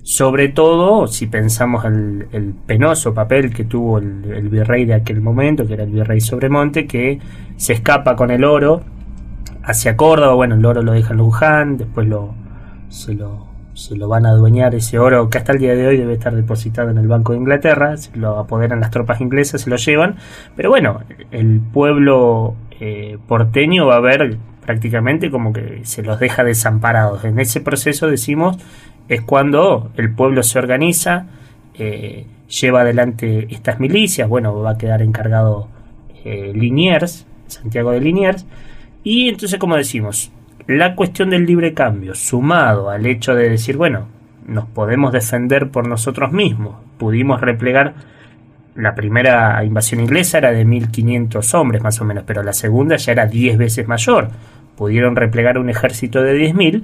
[0.02, 5.68] Sobre todo si pensamos el, el penoso papel que tuvo el, virrey de aquel momento,
[5.68, 7.20] que era el virrey Sobremonte, que
[7.58, 8.84] se escapa con el oro
[9.64, 12.34] hacia Córdoba, bueno, el oro lo deja en Luján, después lo,
[12.90, 15.98] se, lo, se lo van a adueñar ese oro que hasta el día de hoy
[15.98, 19.70] debe estar depositado en el Banco de Inglaterra, se lo apoderan las tropas inglesas, se
[19.70, 20.18] lo llevan,
[20.56, 26.44] pero bueno, el pueblo eh, porteño va a ver prácticamente como que se los deja
[26.44, 27.24] desamparados.
[27.26, 28.58] En ese proceso, decimos,
[29.10, 31.28] es cuando el pueblo se organiza,
[31.76, 35.68] eh, lleva adelante estas milicias, bueno, va a quedar encargado
[36.24, 38.46] eh, Liniers, Santiago de Liniers,
[39.04, 40.32] y entonces, como decimos,
[40.68, 44.08] la cuestión del libre cambio, sumado al hecho de decir, bueno,
[44.46, 47.96] nos podemos defender por nosotros mismos, pudimos replegar
[48.76, 53.12] la primera invasión inglesa era de 1500 hombres más o menos, pero la segunda ya
[53.12, 54.30] era 10 veces mayor.
[54.76, 56.84] Pudieron replegar un ejército de 10.000.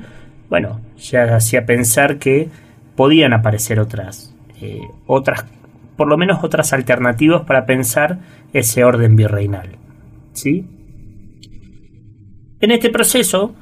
[0.50, 2.50] Bueno, ya hacía pensar que
[2.96, 5.46] podían aparecer otras, eh, otras,
[5.96, 8.20] por lo menos otras alternativas para pensar
[8.54, 9.70] ese orden virreinal.
[10.34, 10.66] ¿Sí?
[12.62, 13.54] En este proceso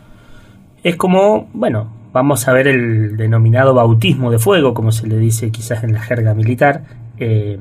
[0.83, 5.51] es como, bueno, vamos a ver el denominado bautismo de fuego, como se le dice
[5.51, 6.83] quizás en la jerga militar,
[7.19, 7.59] eh,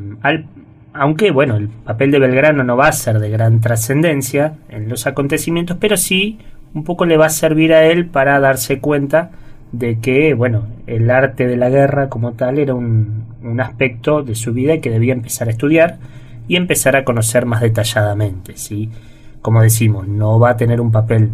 [0.95, 5.07] aunque bueno, el papel de Belgrano no va a ser de gran trascendencia en los
[5.07, 6.39] acontecimientos, pero sí
[6.73, 9.31] un poco le va a servir a él para darse cuenta
[9.73, 14.35] de que, bueno, el arte de la guerra como tal era un, un aspecto de
[14.35, 15.99] su vida que debía empezar a estudiar
[16.49, 18.91] y empezar a conocer más detalladamente, ¿sí?
[19.47, 21.31] Como decimos, no va a tener un papel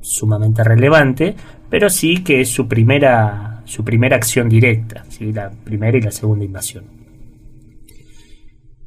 [0.00, 1.36] sumamente relevante,
[1.68, 6.46] pero sí que es su primera, su primera acción directa, la primera y la segunda
[6.46, 6.84] invasión.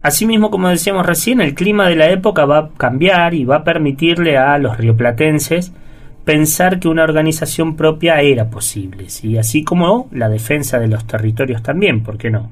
[0.01, 3.63] Asimismo, como decíamos recién, el clima de la época va a cambiar y va a
[3.63, 5.71] permitirle a los rioplatenses
[6.25, 9.37] pensar que una organización propia era posible, ¿sí?
[9.37, 12.49] así como la defensa de los territorios también, ¿por qué no?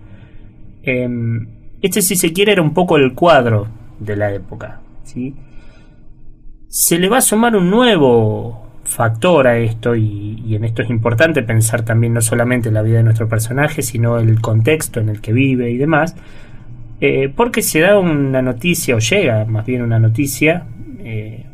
[0.84, 1.48] Em,
[1.82, 3.68] este, si se quiere, era un poco el cuadro
[4.00, 4.82] de la época.
[5.08, 5.34] ¿sí?
[6.70, 11.44] Se le va a sumar un nuevo factor a esto y, en esto es importante
[11.44, 15.34] pensar también no solamente la vida de nuestro personaje, sino el contexto en el que
[15.34, 16.16] vive y demás,
[17.00, 20.66] eh, porque se da una noticia, o llega más bien una noticia
[21.00, 21.46] eh,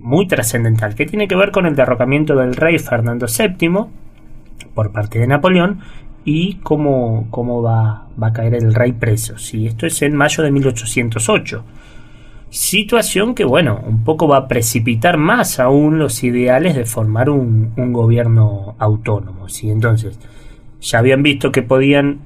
[0.00, 3.86] muy trascendental, que tiene que ver con el derrocamiento del rey Fernando VII
[4.74, 5.80] por parte de Napoleón
[6.24, 9.38] y cómo, cómo va, va, a caer el rey preso.
[9.38, 11.64] Sí, esto es en mayo de 1808.
[12.56, 17.74] Situación que, bueno, un poco va a precipitar más aún los ideales de formar un,
[17.76, 19.50] un gobierno autónomo.
[19.50, 19.70] ¿sí?
[19.70, 20.18] Entonces,
[20.80, 22.20] ya habían visto que podían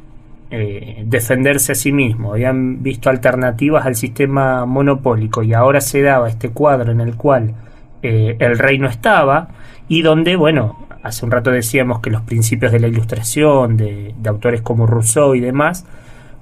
[0.53, 6.29] eh, defenderse a sí mismos, habían visto alternativas al sistema monopólico y ahora se daba
[6.29, 7.55] este cuadro en el cual
[8.03, 9.49] eh, el rey no estaba
[9.89, 14.63] y donde, bueno, hace un rato decíamos que los principios de la ilustración, de, autores
[14.63, 15.87] como Rousseau y demás,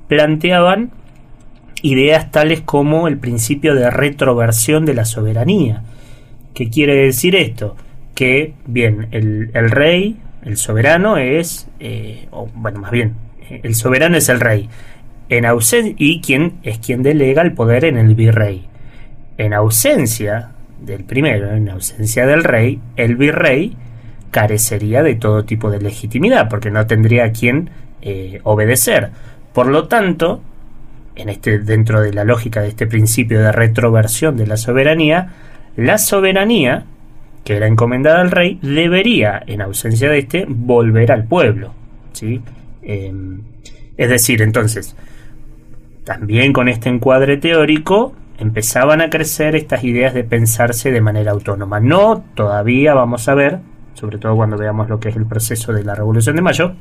[0.08, 0.90] planteaban
[1.82, 5.82] ideas tales como el principio de retroversión de la soberanía.
[6.54, 7.76] ¿Qué quiere decir esto?
[8.14, 13.14] Que, bien, el, rey, el soberano es, eh, o, bueno, más bien,
[13.48, 14.68] el soberano es el rey,
[15.28, 18.66] en ausencia, y quien es quien delega el poder en el virrey.
[19.36, 23.76] En ausencia del primero, en ausencia del rey, el virrey
[24.30, 27.70] carecería de todo tipo de legitimidad, porque no tendría a quien
[28.02, 29.10] eh, obedecer.
[29.52, 30.42] Por lo tanto,
[31.18, 35.34] en este, dentro de la lógica de este principio de retroversión de la soberanía,
[35.76, 36.84] la soberanía,
[37.44, 41.74] que era encomendada al rey, debería, en ausencia de este, volver al pueblo.
[42.12, 42.40] ¿sí?
[42.82, 43.42] Em,
[43.96, 44.96] es decir, entonces,
[46.04, 51.80] también con este encuadre teórico, empezaban a crecer estas ideas de pensarse de manera autónoma.
[51.80, 53.58] No todavía, vamos a ver,
[53.94, 56.74] sobre todo cuando veamos lo que es el proceso de la Revolución de Mayo,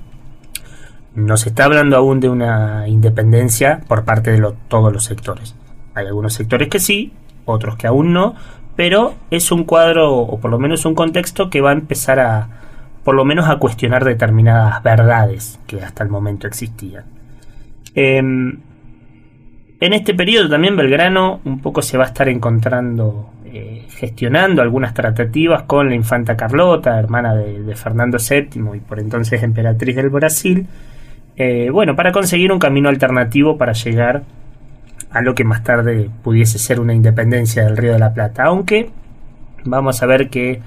[1.17, 5.55] no se está hablando aún de una independencia por parte de todos los sectores.
[5.95, 7.11] Hay algunos sectores que sí,
[7.45, 8.35] otros que aún no,
[8.75, 12.49] pero es un cuadro o por lo menos un contexto que va a empezar a,
[13.03, 17.05] por lo menos a cuestionar determinadas verdades que hasta el momento existían.
[17.95, 18.59] Em,
[19.79, 24.93] en este periodo también Belgrano un poco se va a estar encontrando eh, gestionando algunas
[24.93, 30.67] tratativas con la infanta Carlota, hermana de, Fernando VII y por entonces emperatriz del Brasil,
[31.37, 34.23] eh, bueno, para conseguir un camino alternativo para llegar
[35.11, 38.89] a lo que más tarde pudiese ser una independencia del Río de la Plata, aunque
[39.63, 40.61] vamos a ver que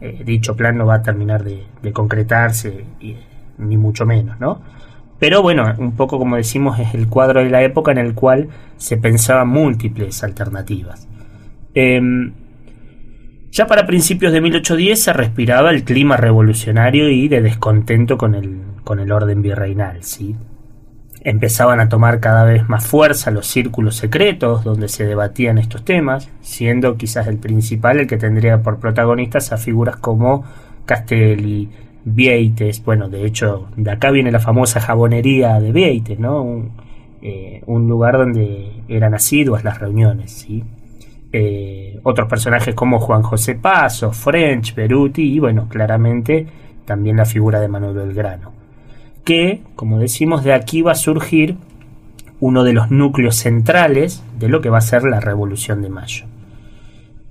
[0.00, 2.84] eh, dicho plan no va a terminar de, concretarse,
[3.58, 4.60] ni mucho menos, ¿no?
[5.18, 8.48] Pero bueno, un poco como decimos es el cuadro de la época en el cual
[8.76, 11.08] se pensaban múltiples alternativas.
[11.74, 12.32] Em,
[13.56, 18.60] ya para principios de 1810 se respiraba el clima revolucionario y de descontento con el,
[18.84, 20.36] con el orden virreinal, ¿sí?
[21.22, 26.28] Empezaban a tomar cada vez más fuerza los círculos secretos donde se debatían estos temas,
[26.42, 30.44] siendo quizás el principal el que tendría por protagonistas a figuras como
[30.84, 31.70] Castelli,
[32.04, 36.42] Vieites, bueno, de hecho, de acá viene la famosa jabonería de Vieites, ¿no?
[36.42, 36.72] Un,
[37.22, 40.62] eh, un lugar donde eran asiduas las reuniones, ¿sí?
[41.32, 46.46] Eh, otros personajes como Juan José Paso, French, Beruti y bueno, claramente
[46.84, 48.52] también la figura de Manuel Belgrano.
[49.24, 51.56] Que, como decimos, de aquí va a surgir
[52.40, 56.26] uno de los núcleos centrales de lo que va a ser la Revolución de Mayo.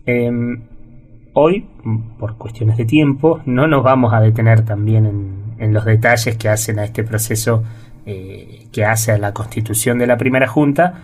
[0.06, 0.62] Em,
[1.34, 1.68] hoy,
[2.20, 5.06] por cuestiones de tiempo, no nos vamos a detener también
[5.58, 7.64] en, los detalles que hacen a este proceso
[8.06, 11.02] eh, que hace a la constitución de la primera junta,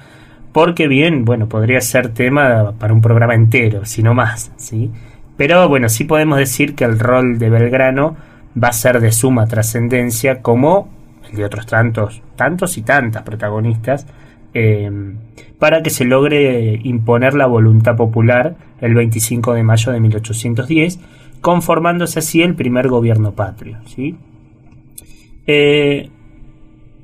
[0.52, 4.91] porque bien, bueno, podría ser tema para un programa entero, si no más, ¿sí?
[5.38, 8.16] Pero bueno, sí podemos decir que el rol de Belgrano
[8.62, 10.89] va a ser de suma trascendencia como
[11.30, 14.06] el de otros tantos, tantos y tantas protagonistas,
[14.54, 15.16] em,
[15.58, 20.99] para que se logre imponer la voluntad popular el 25 de mayo de 1810,
[21.39, 23.78] conformándose así el primer gobierno patrio.
[23.86, 24.16] ¿sí?
[25.47, 26.10] Eh,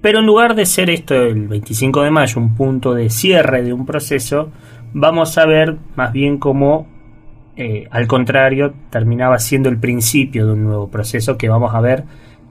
[0.02, 3.74] pero en lugar de ser esto el 25 de mayo un punto de cierre de
[3.74, 4.52] un proceso,
[4.94, 6.88] vamos a ver más bien cómo,
[7.56, 12.04] eh, al contrario, terminaba siendo el principio de un nuevo proceso que vamos a ver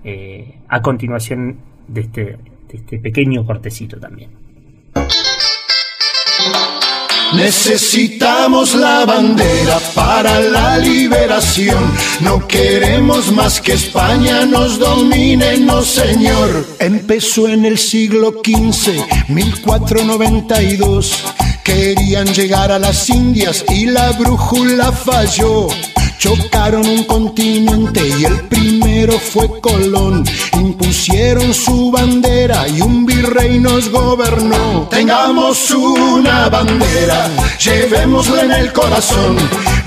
[0.04, 1.56] eh, a continuación
[1.94, 2.38] este, de
[2.74, 4.30] este pequeño cortecito también.
[7.34, 11.92] Necesitamos la bandera para la liberación.
[12.20, 16.66] No queremos más que España nos domine, no señor.
[16.78, 21.24] Empezó en el siglo XV, 1492.
[21.64, 25.66] Querían llegar a las Indias y la brújula falló.
[26.18, 30.24] Chocaron un continente y el primero fue Colón.
[30.54, 34.88] Impusieron su bandera y un virrey nos gobernó.
[34.90, 39.36] Tengamos una bandera, llevémosla en el corazón.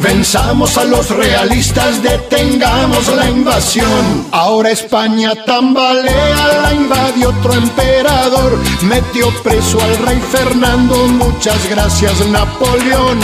[0.02, 4.28] Venzamos a los realistas, detengamos la invasión.
[4.32, 8.58] Ahora España tambalea, la invadió otro emperador.
[8.84, 13.20] Metió preso al rey Fernando, muchas gracias Napoleón.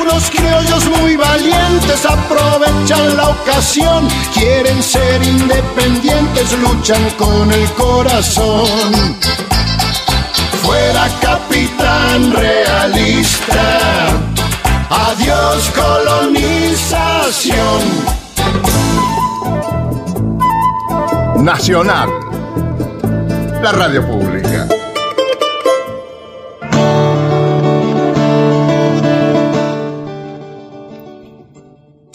[0.00, 4.08] Unos criollos muy valientes aprovechan la ocasión.
[4.32, 8.68] Quieren ser independientes, luchan con el corazón.
[10.62, 14.39] Fuera capitán realista.
[14.90, 17.80] Adiós colonización.
[21.44, 22.08] Nacional.
[23.62, 24.66] La radio pública.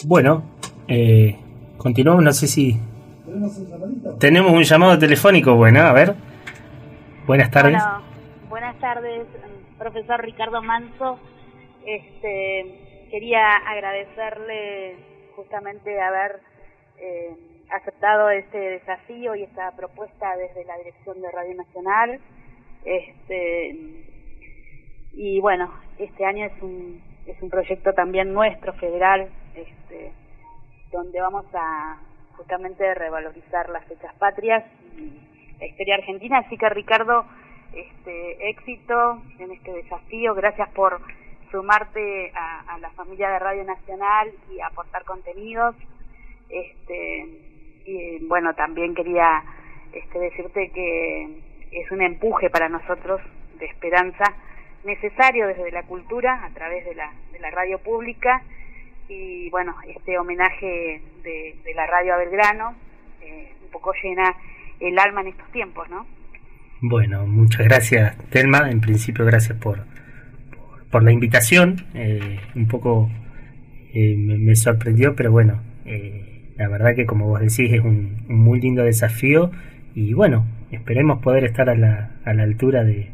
[0.04, 0.42] Bueno,
[0.86, 1.38] eh,
[1.78, 2.78] continuamos, no sé si...
[4.20, 6.14] Tenemos un llamado telefónico, bueno, a ver.
[7.26, 7.82] Buenas tardes.
[7.82, 8.02] Bueno,
[8.50, 9.26] buenas tardes,
[9.78, 11.18] profesor Ricardo Manso.
[11.86, 14.96] Este, quería agradecerle
[15.36, 16.40] justamente haber
[16.98, 17.36] eh,
[17.70, 22.20] aceptado este desafío y esta propuesta desde la dirección de Radio Nacional.
[22.84, 23.76] Este,
[25.12, 30.12] y bueno, este año es un, es un proyecto también nuestro, federal, este,
[30.90, 32.00] donde vamos a
[32.36, 34.64] justamente revalorizar las fechas patrias
[34.96, 35.20] y
[35.60, 36.38] la historia argentina.
[36.38, 37.26] Así que Ricardo,
[37.72, 40.34] este, éxito en este desafío.
[40.34, 41.00] Gracias por
[41.50, 45.74] sumarte a, a, la familia de Radio Nacional y aportar contenidos.
[46.48, 47.26] Este,
[47.86, 49.42] y bueno, también quería
[49.92, 51.24] este, decirte que
[51.72, 53.20] es un empuje para nosotros
[53.58, 54.24] de esperanza
[54.84, 58.42] necesario desde la cultura a través de la, de la radio pública
[59.08, 62.74] y bueno, este homenaje de, de la radio a Belgrano
[63.20, 64.34] eh, un poco llena
[64.80, 66.06] el alma en estos tiempos, ¿no?
[66.80, 68.70] Bueno, muchas gracias, Telma.
[68.70, 69.86] En principio, gracias por, por,
[70.90, 71.86] por la invitación.
[71.94, 73.10] Eh, un poco
[73.94, 78.24] eh, me, me, sorprendió, pero bueno, eh, la verdad que como vos decís es un,
[78.28, 79.50] un, muy lindo desafío
[79.94, 83.12] y bueno, esperemos poder estar a la, a la altura de,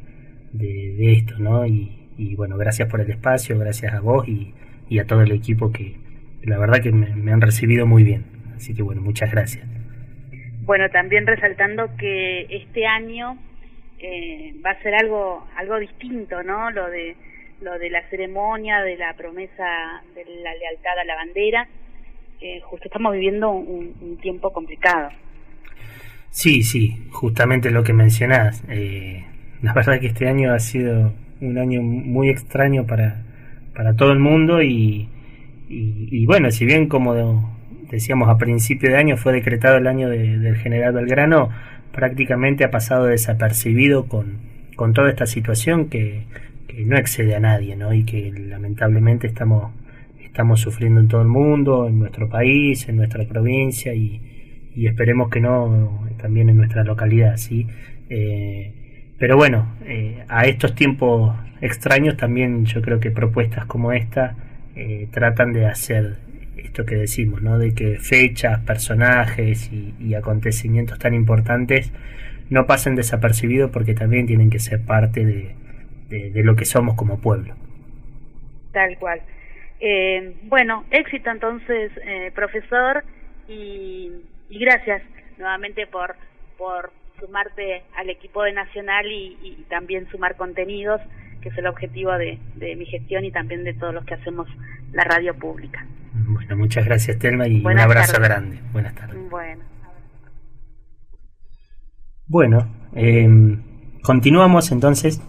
[0.53, 1.67] de, esto, ¿no?
[1.67, 4.55] Y, y, bueno, gracias por el espacio, gracias a vos y,
[4.89, 5.97] y a todo el equipo que
[6.43, 8.25] la verdad que me, me han recibido muy bien.
[8.57, 9.67] Así que bueno, muchas gracias.
[10.65, 13.37] Bueno, también resaltando que este año
[13.99, 16.71] eh, va a ser algo algo distinto, ¿no?
[16.71, 17.17] Lo de
[17.63, 21.69] lo de la ceremonia, de la promesa de la lealtad a la bandera.
[22.41, 25.11] Eh, justo estamos viviendo un, tiempo complicado.
[26.31, 28.63] Sí, sí, justamente lo que mencionás.
[28.69, 29.25] Eh,
[29.63, 33.23] la verdad que este año ha sido un año muy extraño para,
[33.75, 35.09] para todo el mundo y,
[35.69, 37.15] y, y bueno, si bien como
[37.91, 41.51] decíamos a principio de año fue decretado el año de, del general Belgrano,
[41.93, 44.39] prácticamente ha pasado desapercibido con,
[44.77, 46.25] con toda esta situación que,
[46.75, 47.93] que, no excede a nadie, ¿no?
[47.93, 49.73] Y que lamentablemente estamos,
[50.21, 54.21] estamos sufriendo en todo el mundo, en nuestro país, en nuestra provincia y,
[54.75, 57.67] y esperemos que no también en nuestra localidad, ¿sí?
[58.09, 58.73] Eh,
[59.19, 64.37] pero bueno, eh, a estos tiempos extraños también yo creo que propuestas como esta
[64.75, 66.17] eh, tratan de hacer
[66.57, 67.59] esto que decimos, ¿no?
[67.59, 71.93] De que fechas, personajes y, y acontecimientos tan importantes
[72.51, 75.55] no pasen desapercibidos porque también tienen que ser parte de,
[76.13, 77.55] de, de lo que somos como pueblo.
[78.73, 79.21] Tal cual.
[79.81, 83.03] Eh, bueno, éxito entonces, eh, profesor,
[83.49, 84.13] y,
[84.49, 85.03] y, gracias
[85.39, 86.15] nuevamente por,
[86.57, 91.01] por sumarte al equipo de Nacional y, y, también sumar contenidos,
[91.41, 94.47] que es el objetivo de, de mi gestión y también de todos los que hacemos
[94.93, 95.85] la radio pública.
[96.15, 98.29] Bueno, muchas gracias, Telma, y Buenas un abrazo tardes.
[98.29, 98.59] grande.
[98.73, 99.31] Buenas tardes.
[99.31, 99.65] Bueno,
[102.29, 102.59] bueno
[102.95, 103.29] eh,
[104.03, 105.21] continuamos entonces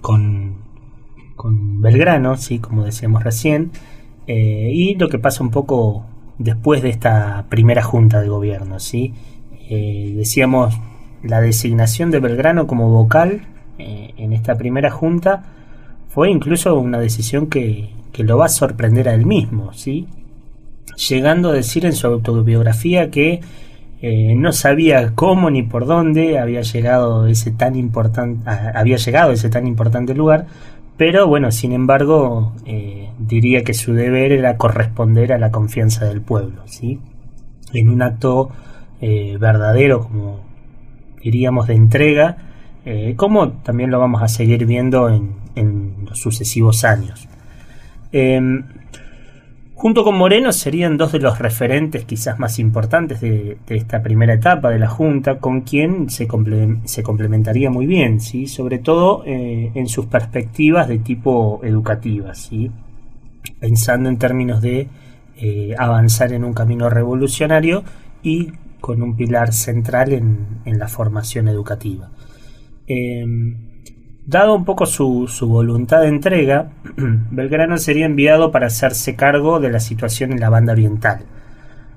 [0.00, 0.56] con,
[1.36, 3.70] con Belgrano, sí, como decíamos recién,
[4.26, 6.04] eh, y lo que pasa un poco
[6.38, 9.14] después de esta primera junta de gobierno, sí.
[9.70, 10.74] Eh, decíamos
[11.22, 13.42] la designación de Belgrano como vocal
[13.78, 15.44] eh, en esta primera junta
[16.08, 20.06] fue incluso una decisión que, que, lo va a sorprender a él mismo, ¿sí?
[20.96, 23.40] llegando a decir en su autobiografía que
[24.00, 29.50] eh, no sabía cómo ni por dónde había llegado ese tan importante había llegado ese
[29.50, 30.46] tan importante lugar
[30.96, 36.20] pero bueno sin embargo eh, diría que su deber era corresponder a la confianza del
[36.20, 37.00] pueblo sí
[37.72, 38.50] en un acto
[39.00, 40.40] eh, verdadero como
[41.22, 42.36] diríamos de entrega
[43.16, 47.28] como también lo vamos a seguir viendo en, en los sucesivos años.
[48.12, 48.64] Em,
[49.78, 54.70] Junto con Moreno serían dos de los referentes quizás más importantes de, esta primera etapa
[54.70, 58.48] de la Junta, con quien se, complementaría muy bien, ¿sí?
[58.48, 62.72] sobre todo eh, en sus perspectivas de tipo educativa, ¿sí?
[63.60, 64.88] pensando en términos de
[65.36, 67.84] eh, avanzar en un camino revolucionario
[68.20, 68.50] y
[68.80, 72.10] con un pilar central en, la formación educativa.
[72.88, 73.67] Em,
[74.28, 76.68] Dado un poco su, voluntad de entrega,
[77.30, 81.20] Belgrano sería enviado para hacerse cargo de la situación en la banda oriental,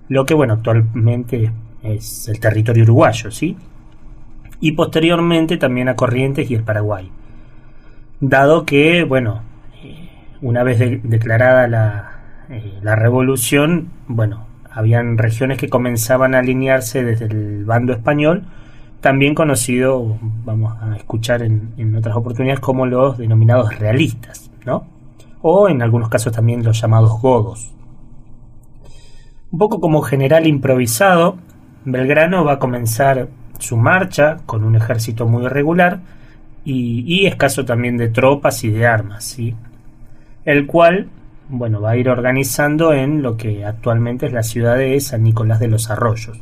[0.07, 1.51] lo que bueno, actualmente
[1.84, 3.57] es el territorio uruguayo, ¿sí?
[4.61, 7.11] Y posteriormente también a Corrientes y el Paraguay.
[8.21, 9.41] Dado que, bueno,
[9.84, 10.07] eh,
[10.41, 12.11] una vez declarada la,
[12.49, 18.45] eh, la revolución, bueno, habían regiones que comenzaban a alinearse desde el bando español,
[19.02, 24.86] también conocido, vamos a escuchar en, otras oportunidades, como los denominados realistas, ¿no?
[25.41, 27.74] O en algunos casos también los llamados godos.
[29.52, 31.38] Un poco como general improvisado,
[31.84, 33.28] Belgrano va a comenzar
[33.58, 35.99] su marcha con un ejército muy irregular
[36.64, 39.56] y, escaso también de tropas y de armas, ¿sí?
[40.45, 41.10] El cual,
[41.49, 45.60] bueno, va a ir organizando en lo que actualmente es la ciudad de San Nicolás
[45.60, 46.39] de los Arroyos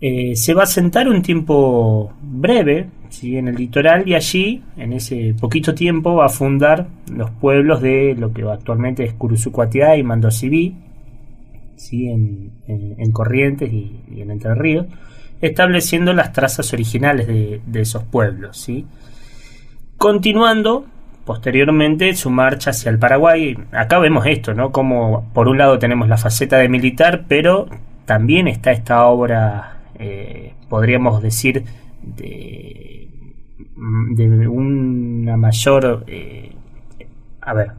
[0.00, 3.36] eh, se va a sentar un tiempo breve ¿sí?
[3.36, 8.14] en el litoral y allí, en ese poquito tiempo, va a fundar los pueblos de
[8.16, 10.76] lo que actualmente es Curuzucuatiá y Mandosibí,
[11.76, 12.08] ¿sí?
[12.08, 14.86] en, en, Corrientes y, en Entre Ríos,
[15.40, 18.56] estableciendo las trazas originales de, de esos pueblos.
[18.56, 18.86] ¿sí?
[19.96, 20.86] Continuando
[21.24, 23.58] posteriormente su marcha hacia el Paraguay.
[23.72, 24.72] Acá vemos esto, ¿no?
[24.72, 27.68] Como por un lado tenemos la faceta de militar, pero
[28.06, 31.64] también está esta obra eh, podríamos decir,
[32.02, 33.08] de,
[34.48, 36.52] una mayor, eh,
[37.40, 37.72] a ver,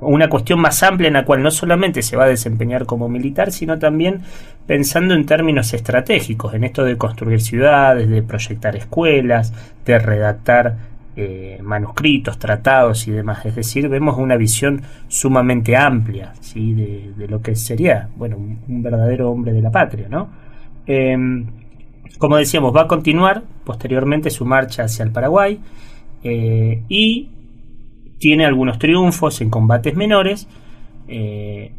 [0.00, 3.52] una cuestión más amplia en la cual no solamente se va a desempeñar como militar,
[3.52, 4.20] sino también
[4.66, 9.52] pensando en términos estratégicos, en esto de construir ciudades, de proyectar escuelas,
[9.84, 10.76] de redactar
[11.16, 13.46] eh, manuscritos, tratados y demás.
[13.46, 16.74] Es decir, vemos una visión sumamente amplia ¿sí?
[16.74, 20.43] de, lo que sería, bueno, un verdadero hombre de la patria, ¿no?
[20.86, 21.46] Em,
[22.18, 25.60] como decíamos, va a continuar posteriormente su marcha hacia el Paraguay
[26.22, 27.30] eh, y
[28.18, 30.48] tiene algunos triunfos en combates menores,
[31.08, 31.72] eh,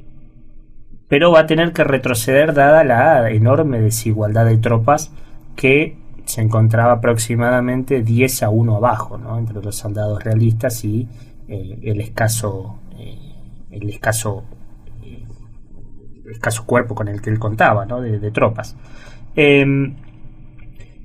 [1.08, 5.12] pero va a tener que retroceder dada la enorme desigualdad de tropas
[5.56, 11.08] que se encontraba aproximadamente 10 a 1 abajo entre los soldados realistas y
[11.48, 12.80] eh, el escaso
[13.76, 14.44] el escaso
[16.32, 18.02] escaso cuerpo con el que él contaba, ¿no?
[18.02, 18.76] de, tropas.
[19.36, 19.96] Em,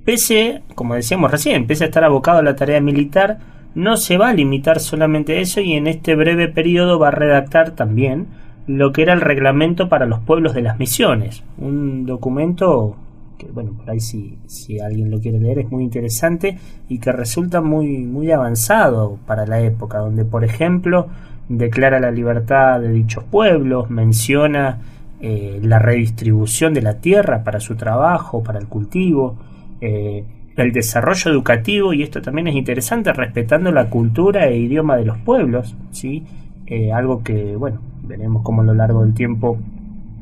[0.05, 3.39] pese, como decíamos recién, pese a estar abocado a la tarea militar,
[3.75, 7.13] no se va a limitar solamente a eso y en este breve periodo va a
[7.13, 8.27] redactar también
[8.67, 12.97] lo que era el reglamento para los pueblos de las misiones, un documento
[13.39, 16.59] que, bueno, por ahí si, si alguien lo quiere leer es muy interesante
[16.89, 21.09] y que resulta muy, muy avanzado para la época, donde, por ejemplo,
[21.49, 24.79] declara la libertad de dichos pueblos, menciona
[25.23, 29.37] eh, la redistribución de la tierra para su trabajo, para el cultivo,
[29.83, 30.25] eh,
[30.57, 35.19] el desarrollo educativo, y esto también es interesante, respetando la cultura e idioma de los
[35.19, 36.25] pueblos, ¿sí?
[36.67, 39.59] Eh, algo que, bueno, veremos cómo a lo largo del tiempo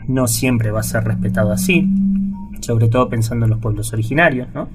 [0.08, 1.88] no siempre va a ser respetado así,
[2.60, 4.68] sobre todo pensando en los pueblos originarios, ¿no?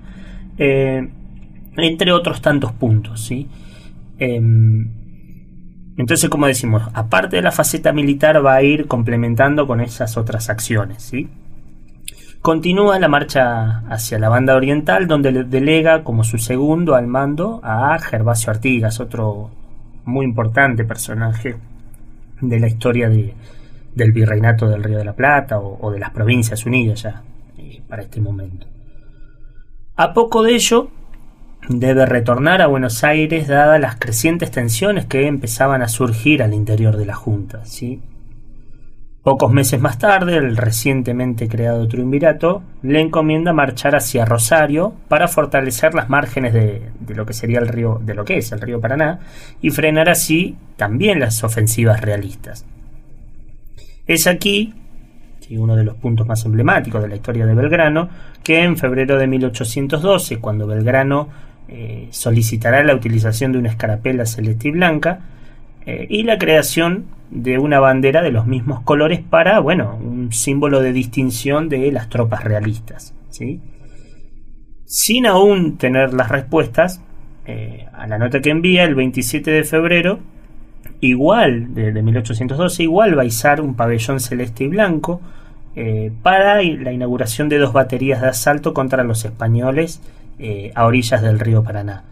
[1.76, 3.48] entre otros tantos puntos, ¿sí?
[5.98, 10.50] Entonces, como decimos, aparte de la faceta militar va a ir complementando con esas otras
[10.50, 11.12] acciones.
[12.42, 17.62] Continúa la marcha hacia la banda oriental, donde le delega como su segundo al mando
[17.64, 19.52] a Gervasio Artigas, otro
[20.06, 21.56] muy importante personaje
[22.42, 27.04] de la historia del virreinato del Río de la Plata o, de las provincias unidas
[27.04, 27.24] ya
[27.58, 28.68] eh, para este momento.
[29.96, 30.90] A poco de ello,
[31.70, 36.98] debe retornar a Buenos Aires dadas las crecientes tensiones que empezaban a surgir al interior
[36.98, 37.66] de la Junta.
[37.66, 38.02] ¿sí?
[39.24, 45.94] Pocos meses más tarde, el recientemente creado triunvirato le encomienda marchar hacia Rosario para fortalecer
[45.94, 49.20] las márgenes de, lo que sería el río, de lo que es el río Paraná,
[49.62, 52.66] y frenar así también las ofensivas realistas.
[54.06, 54.74] Es aquí,
[55.58, 58.10] uno de los puntos más emblemáticos de la historia de Belgrano,
[58.44, 61.30] que en febrero de 1812, cuando Belgrano
[61.76, 65.22] eh, solicitará la utilización de una escarapela celeste y blanca,
[65.88, 70.82] eh, y la creación de una bandera de los mismos colores para, bueno, un símbolo
[70.82, 73.16] de distinción de las tropas realistas.
[73.32, 73.60] ¿sí?
[74.86, 77.02] Sin aún tener las respuestas,
[77.48, 80.20] eh, a la nota que envía el 27 de febrero,
[81.02, 85.22] igual, de, 1812, igual va a izar un pabellón celeste y blanco
[86.22, 90.02] para la inauguración de dos baterías de asalto contra los españoles
[90.76, 92.04] a orillas del río Paraná.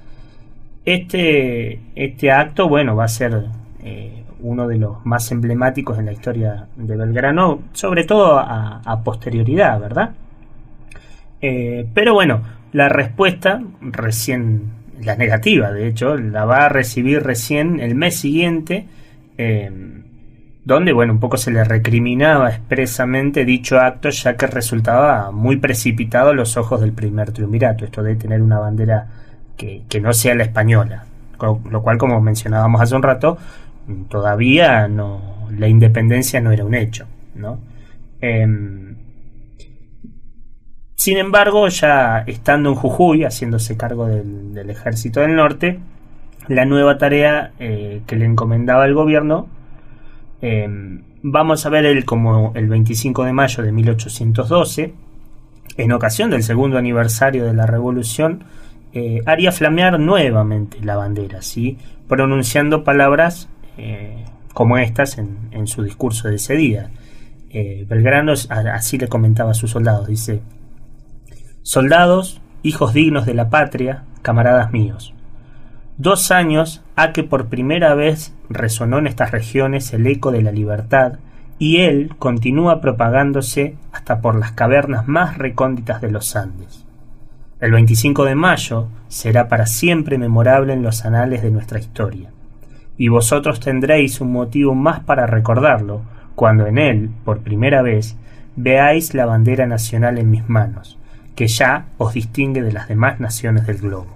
[0.86, 3.46] Este, este acto, bueno, va a ser
[3.84, 9.80] eh, uno de los más emblemáticos en la historia de Belgrano, sobre todo a, posterioridad,
[9.80, 10.12] ¿verdad?
[11.42, 12.42] Eh, pero bueno,
[12.74, 14.72] la respuesta recién,
[15.02, 18.88] la negativa, de hecho, la va a recibir recién el mes siguiente,
[19.38, 20.01] eh,
[20.64, 26.30] donde, bueno, un poco se le recriminaba expresamente dicho acto, ya que resultaba muy precipitado
[26.30, 29.08] a los ojos del primer triunvirato, esto de tener una bandera
[29.58, 31.06] que, que no sea la española,
[31.40, 33.38] lo cual, como mencionábamos hace un rato,
[34.10, 37.60] todavía no, la independencia no era un hecho, ¿no?
[38.22, 38.96] Em,
[40.96, 45.80] sin embargo, ya estando en Jujuy, haciéndose cargo del, ejército del norte,
[46.48, 49.48] la nueva tarea eh, que le encomendaba el gobierno,
[50.42, 54.94] em, vamos a ver el, como el 25 de mayo de 1812,
[55.78, 58.44] en ocasión del segundo aniversario de la revolución,
[58.94, 61.78] eh, haría flamear nuevamente la bandera, ¿sí?
[62.08, 66.92] pronunciando palabras eh, como estas en, su discurso de ese día.
[67.50, 70.42] Eh, Belgrano así le comentaba a sus soldados, dice,
[71.64, 75.14] Soldados, hijos dignos de la patria, camaradas míos,
[76.02, 80.52] dos años ha que por primera vez resonó en estas regiones el eco de la
[80.52, 81.20] libertad,
[81.60, 86.86] y él continúa propagándose hasta por las cavernas más recónditas de los Andes.
[87.60, 92.32] El 25 de mayo será para siempre memorable en los anales de nuestra historia
[93.02, 96.04] y vosotros tendréis un motivo más para recordarlo,
[96.36, 98.16] cuando en él, por primera vez,
[98.56, 101.00] veáis la bandera nacional en mis manos,
[101.36, 104.16] que ya os distingue de las demás naciones del globo.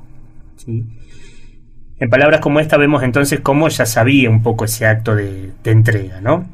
[1.98, 6.20] En palabras como esta vemos entonces cómo ya sabía un poco ese acto de, entrega,
[6.20, 6.46] ¿no?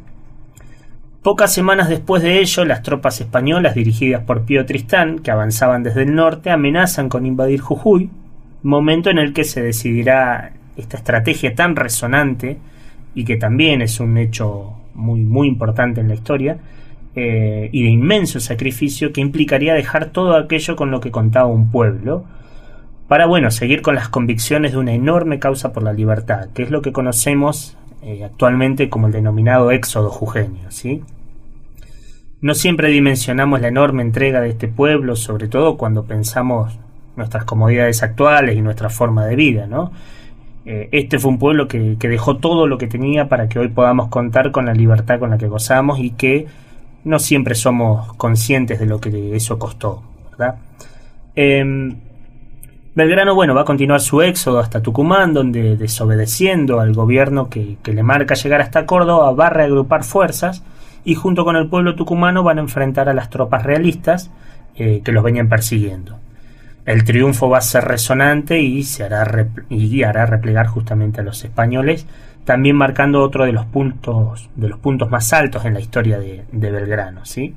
[1.23, 6.03] Pocas semanas después de ello, las tropas españolas dirigidas por Pío Tristán, que avanzaban desde
[6.03, 8.09] el norte, amenazan con invadir Jujuy,
[8.61, 12.57] momento en el que se decidirá esta estrategia tan resonante
[13.15, 16.57] y que también es un hecho muy, muy importante en la historia
[17.15, 21.71] eh, y de inmenso sacrificio que implicaría dejar todo aquello con lo que contaba un
[21.71, 22.25] pueblo
[23.12, 26.72] para, bueno, seguir con las convicciones de una enorme causa por la libertad, que es
[26.72, 31.01] lo que conocemos eh, actualmente como el denominado éxodo jujeño, ¿sí?
[32.39, 36.80] No siempre dimensionamos la enorme entrega de este pueblo, sobre todo cuando pensamos
[37.18, 39.91] nuestras comodidades actuales y nuestra forma de vida, ¿no?
[40.66, 44.07] Eh, este fue un pueblo que, dejó todo lo que tenía para que hoy podamos
[44.07, 46.47] contar con la libertad con la que gozamos y que
[47.03, 50.01] no siempre somos conscientes de lo que eso costó,
[50.32, 50.55] ¿verdad?
[51.36, 51.97] Em,
[52.93, 58.03] Belgrano, bueno, va a continuar su éxodo hasta Tucumán, donde desobedeciendo al gobierno que, le
[58.03, 60.63] marca llegar hasta Córdoba, va a reagrupar fuerzas
[61.05, 64.29] y junto con el pueblo tucumano van a enfrentar a las tropas realistas
[64.75, 66.17] eh, que los venían persiguiendo
[66.85, 71.43] el triunfo va a ser resonante y se hará y hará replegar justamente a los
[71.43, 72.07] españoles,
[72.45, 76.43] también marcando otro de los puntos de los puntos más altos en la historia de,
[76.51, 77.55] Belgrano, ¿sí?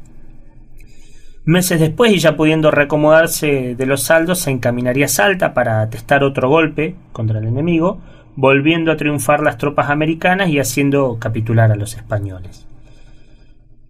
[1.44, 6.24] Meses después, y ya pudiendo reacomodarse de los saldos, se encaminaría a Salta para testar
[6.24, 8.00] otro golpe contra el enemigo,
[8.34, 12.66] volviendo a triunfar las tropas americanas y haciendo capitular a los españoles.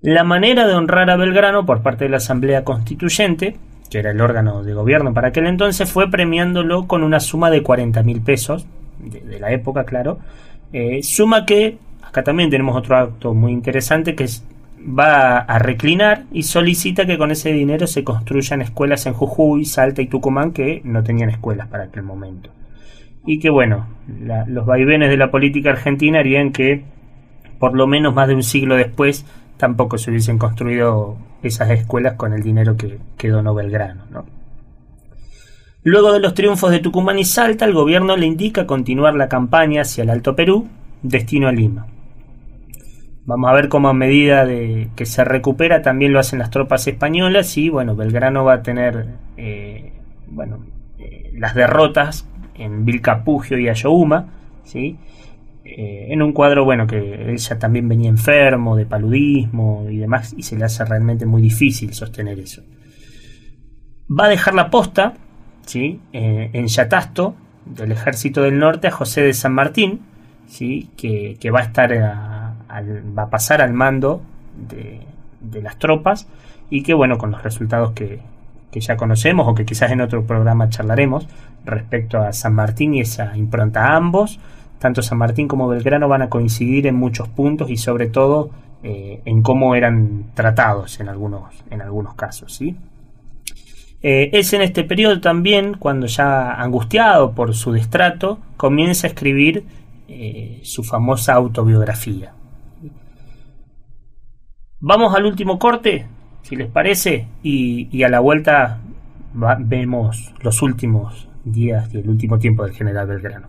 [0.03, 3.57] La manera de honrar a Belgrano por parte de la Asamblea Constituyente
[3.95, 7.63] que era el órgano de gobierno para aquel entonces, fue premiándolo con una suma de
[7.63, 8.67] 40 mil pesos,
[8.99, 10.19] de, la época, claro.
[10.73, 14.45] Eh, suma que, acá también tenemos otro acto muy interesante, que es,
[14.87, 20.03] va a reclinar y solicita que con ese dinero se construyan escuelas en Jujuy, Salta
[20.03, 22.51] y Tucumán que no tenían escuelas para aquel momento.
[23.27, 23.87] Y que bueno,
[24.47, 26.85] los vaivenes de la política argentina harían que,
[27.59, 29.25] por lo menos más de un siglo después,
[29.57, 34.05] tampoco se hubiesen construido esas escuelas con el dinero que, que donó Belgrano.
[35.83, 39.83] Luego de los triunfos de Tucumán y Salta, el gobierno le indica continuar la campaña
[39.83, 40.69] hacia el Alto Perú,
[41.03, 41.87] destino a Lima.
[43.27, 46.87] Vamos a ver cómo a medida de que se recupera también lo hacen las tropas
[46.87, 49.07] españolas y bueno, Belgrano va a tener
[49.39, 49.93] eh,
[50.29, 50.67] bueno,
[50.99, 54.27] eh, las derrotas en Vilcapugio y Ayohuma,
[54.65, 54.99] ¿sí?
[55.65, 60.43] Eh, en un cuadro bueno que ella también venía enfermo de paludismo y demás y
[60.43, 62.63] se le hace realmente muy difícil sostener eso.
[64.07, 65.15] Va a dejar la posta
[65.65, 65.99] ¿sí?
[66.13, 70.01] en Yatasto del ejército del norte a José de San Martín,
[70.47, 70.91] ¿sí?
[70.99, 71.91] que, va a estar
[72.83, 74.23] va a pasar al mando
[74.57, 75.01] de,
[75.63, 76.27] las tropas
[76.71, 78.21] y que bueno con los resultados que,
[78.71, 81.29] que ya conocemos o que quizás en otro programa charlaremos
[81.65, 84.41] respecto a San Martín y esa impronta a ambos
[84.85, 88.51] tanto San Martín como Belgrano van a coincidir en muchos puntos y sobre todo
[88.83, 92.55] eh, en cómo eran tratados en algunos, en algunos casos.
[92.55, 92.77] ¿sí?
[94.03, 99.65] Eh, es en este periodo también cuando ya angustiado por su destrato comienza a escribir
[100.07, 102.35] eh, su famosa autobiografía.
[104.87, 106.07] Vamos al último corte,
[106.43, 108.81] si les parece, y, a la vuelta
[109.61, 113.47] vemos los últimos días y el último tiempo del general Belgrano.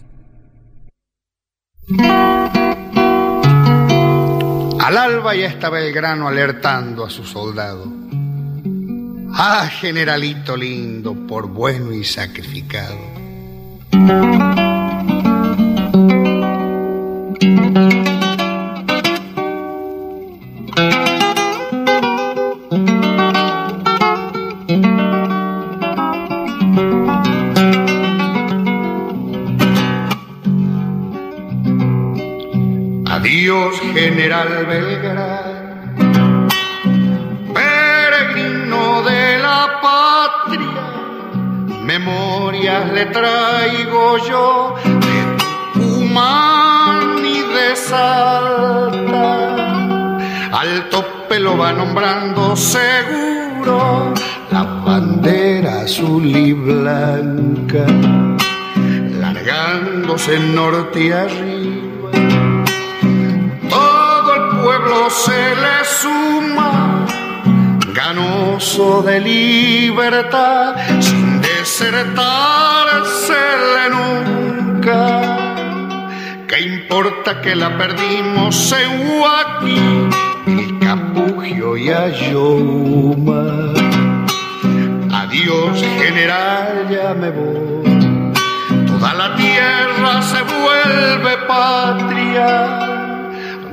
[4.80, 7.86] Al alba ya estaba el grano alertando a su soldado.
[9.34, 12.96] Ah, generalito lindo, por bueno y sacrificado.
[34.06, 36.48] General Belgrano,
[37.56, 40.86] peregrino de la patria,
[41.82, 44.76] memorias le traigo yo
[45.06, 45.18] de
[45.74, 49.28] Tucumán y de Salta.
[50.62, 54.14] Al tope lo va nombrando seguro
[54.52, 57.88] la bandera azul y blanca,
[59.20, 62.45] largándose norte y arriba
[65.10, 67.06] se le suma,
[67.94, 75.38] ganoso de libertad, sin desertársele nunca.
[76.48, 80.10] ¿Qué importa que la perdimos en Huaki,
[80.48, 83.74] el Capugio y Ayoma?
[85.12, 88.34] Adiós, general, ya me voy.
[88.88, 92.86] Toda la tierra se vuelve patria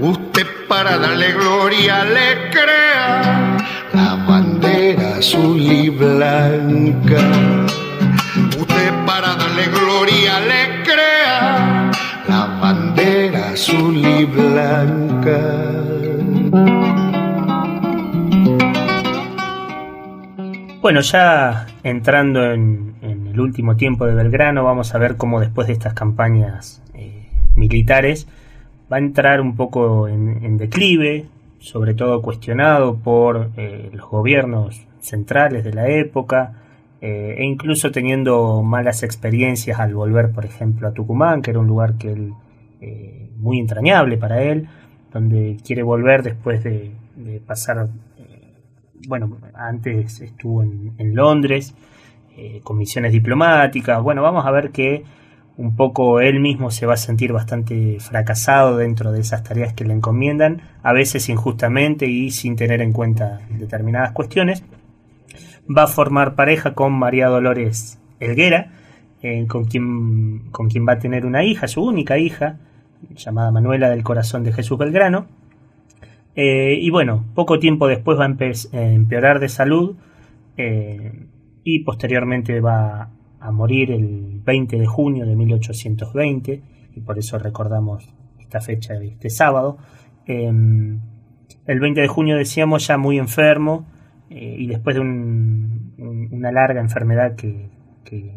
[0.02, 3.58] Usted para darle gloria le crea
[3.92, 7.20] la bandera azul y blanca.
[8.58, 11.90] Usted para darle gloria le crea
[12.26, 15.40] la bandera azul y blanca.
[20.80, 25.74] Bueno, ya entrando en, el último tiempo de Belgrano, vamos a ver cómo después de
[25.74, 28.26] estas campañas eh, militares,
[28.92, 31.24] va a entrar un poco en, declive,
[31.58, 36.54] sobre todo cuestionado por eh, los gobiernos centrales de la época,
[37.00, 41.66] eh, e incluso teniendo malas experiencias al volver, por ejemplo, a Tucumán, que era un
[41.66, 42.32] lugar que él,
[42.80, 44.68] eh, muy entrañable para él,
[45.10, 46.92] donde quiere volver después de,
[47.46, 47.88] pasar,
[49.06, 51.74] bueno, antes estuvo en, en Londres,
[52.64, 55.04] con misiones diplomáticas, bueno, vamos a ver que
[55.56, 59.84] un poco él mismo se va a sentir bastante fracasado dentro de esas tareas que
[59.84, 64.64] le encomiendan, a veces injustamente y sin tener en cuenta determinadas cuestiones.
[65.68, 68.72] Va a formar pareja con María Dolores Elguera,
[69.22, 72.58] eh, con, quien, con quien va a tener una hija, su única hija,
[73.14, 75.26] llamada Manuela del Corazón de Jesús Belgrano.
[76.34, 79.96] Eh, y bueno, poco tiempo después va a eh, empeorar de salud
[81.64, 83.08] y posteriormente va
[83.42, 86.62] a morir el 20 de junio de 1820,
[86.94, 89.78] y por eso recordamos esta fecha de este sábado.
[90.26, 91.00] Em,
[91.66, 93.86] el 20 de junio decíamos ya muy enfermo
[94.30, 97.70] eh, y después de una larga enfermedad que,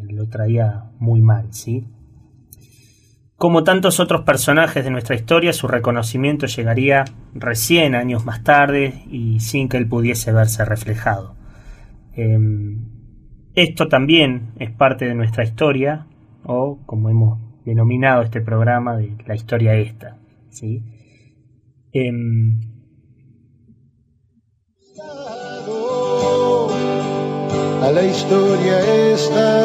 [0.08, 1.86] lo traía muy mal, ¿sí?
[3.36, 7.04] Como tantos otros personajes de nuestra historia, su reconocimiento llegaría
[7.34, 11.36] recién años más tarde y sin que él pudiese verse reflejado.
[12.14, 12.95] Em,
[13.56, 16.06] esto también es parte de nuestra historia,
[16.44, 20.18] o como hemos denominado este programa, de la historia esta.
[20.50, 20.82] ¿sí?
[21.92, 22.60] Em,
[27.82, 29.64] a la historia esta.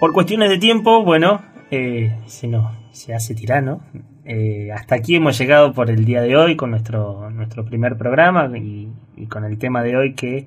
[0.00, 3.82] Por cuestiones de tiempo, bueno, eh, se, no, se hace tirano.
[4.24, 8.50] eh, hasta aquí hemos llegado por el día de hoy con nuestro, nuestro primer programa
[8.56, 8.88] y,
[9.28, 10.46] con el tema de hoy que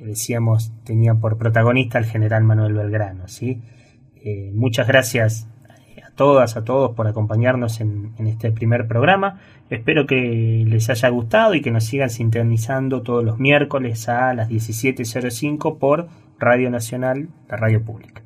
[0.00, 3.28] decíamos tenía por protagonista el general Manuel Belgrano.
[3.28, 3.60] ¿sí?
[4.24, 5.48] Eh, muchas gracias
[6.04, 9.40] a todas, a todos por acompañarnos en, en, este primer programa.
[9.70, 14.48] Espero que les haya gustado y que nos sigan sintonizando todos los miércoles a las
[14.48, 18.21] 17.05 por Radio Nacional, la radio pública.